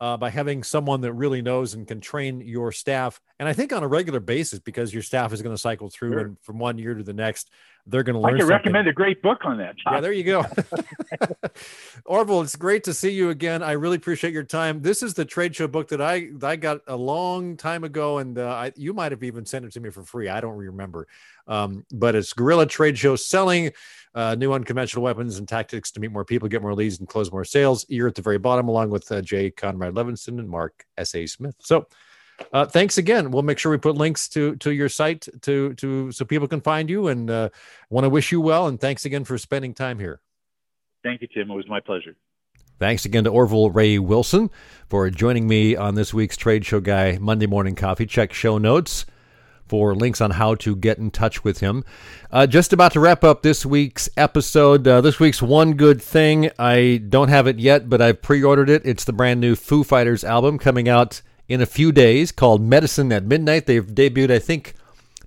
uh, 0.02 0.18
by 0.18 0.30
having 0.30 0.64
someone 0.64 1.02
that 1.02 1.14
really 1.14 1.42
knows 1.42 1.74
and 1.74 1.88
can 1.88 2.02
train 2.02 2.42
your 2.42 2.72
staff. 2.72 3.20
And 3.40 3.48
I 3.48 3.54
think 3.54 3.74
on 3.74 3.84
a 3.84 3.88
regular 3.88 4.20
basis, 4.20 4.60
because 4.60 4.94
your 4.94 5.04
staff 5.04 5.34
is 5.34 5.42
going 5.42 5.56
to 5.56 5.62
cycle 5.62 5.90
through 5.90 6.12
sure. 6.12 6.20
and 6.20 6.38
from 6.42 6.60
one 6.60 6.78
year 6.78 6.94
to 6.94 7.04
the 7.04 7.14
next, 7.14 7.50
they're 7.90 8.04
going 8.04 8.14
to 8.14 8.20
learn. 8.20 8.36
I 8.36 8.38
can 8.38 8.42
something. 8.42 8.56
recommend 8.56 8.88
a 8.88 8.94
great 8.94 9.22
book 9.22 9.40
on 9.44 9.58
that. 9.58 9.76
Yeah, 9.86 10.00
there 10.00 10.12
you 10.12 10.24
go. 10.24 10.46
Orville, 12.06 12.42
it's 12.42 12.56
great 12.56 12.84
to 12.86 12.94
see 12.94 13.12
you 13.12 13.30
again. 13.30 13.64
I 13.64 13.72
really 13.74 13.98
appreciate 13.98 14.34
your 14.34 14.44
time. 14.44 14.82
This 14.82 15.02
is 15.02 15.14
the 15.14 15.26
trade 15.26 15.56
show 15.56 15.68
book 15.68 15.88
that 15.90 16.02
I 16.02 16.30
that 16.36 16.50
I 16.50 16.56
got 16.56 16.82
a 16.88 16.96
long 16.96 17.58
time 17.58 17.84
ago, 17.84 18.20
and 18.20 18.38
uh, 18.38 18.48
I, 18.48 18.72
you 18.76 18.94
might 18.94 19.12
have 19.12 19.24
even 19.24 19.46
sent 19.46 19.66
it 19.66 19.74
to 19.74 19.80
me 19.80 19.90
for 19.90 20.04
free. 20.04 20.30
I 20.30 20.40
don't 20.42 20.58
remember, 20.58 21.08
um, 21.48 21.86
but 21.92 22.16
it's 22.16 22.34
Guerrilla 22.34 22.66
Trade 22.66 22.98
Show 22.98 23.16
selling. 23.16 23.72
Uh, 24.16 24.34
new 24.34 24.52
unconventional 24.54 25.04
weapons 25.04 25.38
and 25.38 25.48
tactics 25.48 25.92
to 25.92 26.00
meet 26.00 26.12
more 26.12 26.26
people, 26.26 26.48
get 26.48 26.64
more 26.64 26.74
leads, 26.74 26.98
and 26.98 27.08
close 27.08 27.32
more 27.32 27.46
sales. 27.46 27.86
You're 27.90 28.08
at 28.08 28.16
the 28.16 28.24
very 28.24 28.40
bottom, 28.40 28.68
along 28.68 28.90
with 28.90 29.10
uh, 29.12 29.22
Jay 29.22 29.52
Conrad 29.52 29.94
Levinson 29.94 30.40
and 30.40 30.50
Mark 30.50 30.84
S. 30.98 31.14
A. 31.14 31.28
Smith. 31.28 31.56
So, 31.60 31.86
uh, 32.54 32.66
thanks 32.66 32.98
again. 32.98 33.32
We'll 33.32 33.44
make 33.44 33.60
sure 33.60 33.72
we 33.72 33.78
put 33.78 33.96
links 33.96 34.28
to 34.30 34.56
to 34.58 34.72
your 34.72 34.90
site 34.90 35.28
to 35.42 35.74
to 35.76 36.12
so 36.12 36.26
people 36.26 36.48
can 36.48 36.62
find 36.62 36.90
you. 36.90 37.08
And 37.08 37.30
uh, 37.30 37.50
want 37.90 38.06
to 38.06 38.10
wish 38.10 38.32
you 38.32 38.42
well. 38.42 38.68
And 38.68 38.80
thanks 38.80 39.06
again 39.06 39.24
for 39.24 39.38
spending 39.38 39.74
time 39.74 40.00
here. 40.00 40.22
Thank 41.04 41.22
you, 41.22 41.28
Tim. 41.34 41.50
It 41.50 41.56
was 41.56 41.68
my 41.68 41.80
pleasure. 41.80 42.16
Thanks 42.80 43.04
again 43.04 43.26
to 43.26 43.30
Orville 43.30 43.72
Ray 43.72 44.00
Wilson 44.00 44.50
for 44.88 45.10
joining 45.10 45.48
me 45.48 45.76
on 45.76 45.96
this 45.96 46.14
week's 46.14 46.38
Trade 46.38 46.66
Show 46.66 46.80
Guy 46.80 47.18
Monday 47.20 47.46
Morning 47.46 47.76
Coffee. 47.76 48.06
Check 48.06 48.32
show 48.32 48.58
notes 48.58 49.06
for 49.68 49.94
links 49.94 50.22
on 50.22 50.32
how 50.32 50.56
to 50.56 50.76
get 50.76 50.98
in 50.98 51.12
touch 51.12 51.44
with 51.44 51.60
him. 51.60 51.84
Uh, 52.32 52.48
just 52.48 52.74
about 52.74 52.94
to 52.94 53.00
wrap 53.00 53.24
up 53.24 53.44
this 53.44 53.66
week's 53.66 54.10
episode. 54.18 54.88
Uh, 54.88 55.02
this 55.02 55.20
week's 55.20 55.42
one 55.42 55.74
good 55.74 56.02
thing. 56.02 56.50
I 56.58 57.02
don't 57.08 57.30
have 57.30 57.48
it 57.48 57.60
yet, 57.60 57.90
but 57.90 58.02
I've 58.02 58.22
pre 58.22 58.42
ordered 58.44 58.70
it. 58.70 58.82
It's 58.86 59.04
the 59.04 59.14
brand 59.14 59.40
new 59.40 59.56
Foo 59.56 59.84
Fighters 59.84 60.24
album 60.24 60.58
coming 60.58 60.90
out 60.90 61.22
in 61.50 61.62
a 61.62 61.66
few 61.66 61.92
days 61.92 62.32
called 62.32 62.62
Medicine 62.62 63.12
at 63.12 63.26
Midnight. 63.26 63.66
They've 63.66 63.86
debuted, 63.86 64.32
I 64.32 64.40
think, 64.40 64.76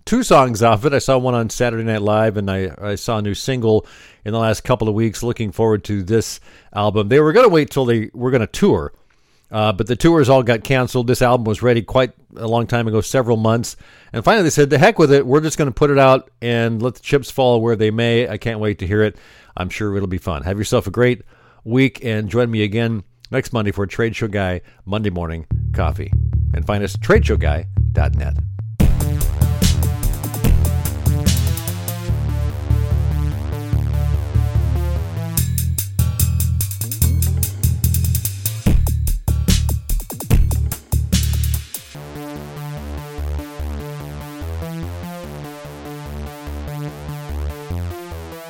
two 0.05 0.23
songs 0.23 0.63
off 0.63 0.85
it. 0.87 0.95
I 0.95 0.99
saw 0.99 1.19
one 1.19 1.35
on 1.35 1.51
Saturday 1.51 1.83
Night 1.83 2.01
Live, 2.01 2.37
and 2.37 2.51
I, 2.51 2.75
I 2.81 2.95
saw 2.95 3.19
a 3.19 3.23
new 3.23 3.35
single 3.35 3.85
in 4.25 4.33
the 4.33 4.39
last 4.39 4.63
couple 4.63 4.89
of 4.89 4.95
weeks. 4.95 5.23
Looking 5.23 5.51
forward 5.51 5.85
to 5.85 6.03
this 6.03 6.41
album. 6.73 7.09
They 7.09 7.21
were 7.21 7.33
going 7.33 7.47
to 7.47 7.53
wait 7.53 7.71
till 7.71 7.85
they 7.85 8.11
were 8.15 8.31
going 8.31 8.41
to 8.41 8.47
tour, 8.47 8.93
uh, 9.51 9.73
but 9.73 9.89
the 9.89 9.97
tours 9.97 10.29
all 10.29 10.45
got 10.45 10.63
canceled. 10.63 11.09
This 11.09 11.23
album 11.23 11.45
was 11.45 11.61
ready 11.61 11.83
quite 11.83 12.13
a 12.37 12.47
long 12.47 12.69
time 12.69 12.87
ago, 12.87 13.01
several 13.01 13.37
months. 13.37 13.77
And 14.13 14.25
finally, 14.25 14.45
they 14.45 14.51
said, 14.51 14.71
the 14.71 14.79
heck 14.79 15.01
with 15.01 15.13
it. 15.13 15.27
We're 15.27 15.41
just 15.41 15.59
going 15.59 15.69
to 15.69 15.75
put 15.75 15.91
it 15.91 15.99
out 15.99 16.31
and 16.41 16.81
let 16.81 16.95
the 16.95 17.01
chips 17.01 17.33
fall 17.33 17.61
where 17.61 17.77
they 17.77 17.91
may. 17.91 18.29
I 18.29 18.39
can't 18.39 18.61
wait 18.61 18.79
to 18.79 18.87
hear 18.87 19.03
it. 19.03 19.17
I'm 19.57 19.69
sure 19.69 19.95
it'll 19.97 20.07
be 20.07 20.19
fun. 20.19 20.45
Have 20.45 20.57
yourself 20.57 20.87
a 20.87 20.91
great 20.91 21.23
week 21.65 22.05
and 22.05 22.31
join 22.31 22.51
me 22.51 22.63
again 22.63 23.03
next 23.31 23.53
Monday 23.53 23.73
for 23.73 23.83
a 23.83 23.89
Trade 23.89 24.17
Show 24.17 24.29
Guy 24.29 24.63
Monday 24.87 25.11
Morning 25.11 25.47
Coffee. 25.73 26.13
And 26.55 26.67
find 26.67 26.85
us 26.85 26.95
at 26.95 27.01
tradeshowguy.net. 27.01 28.52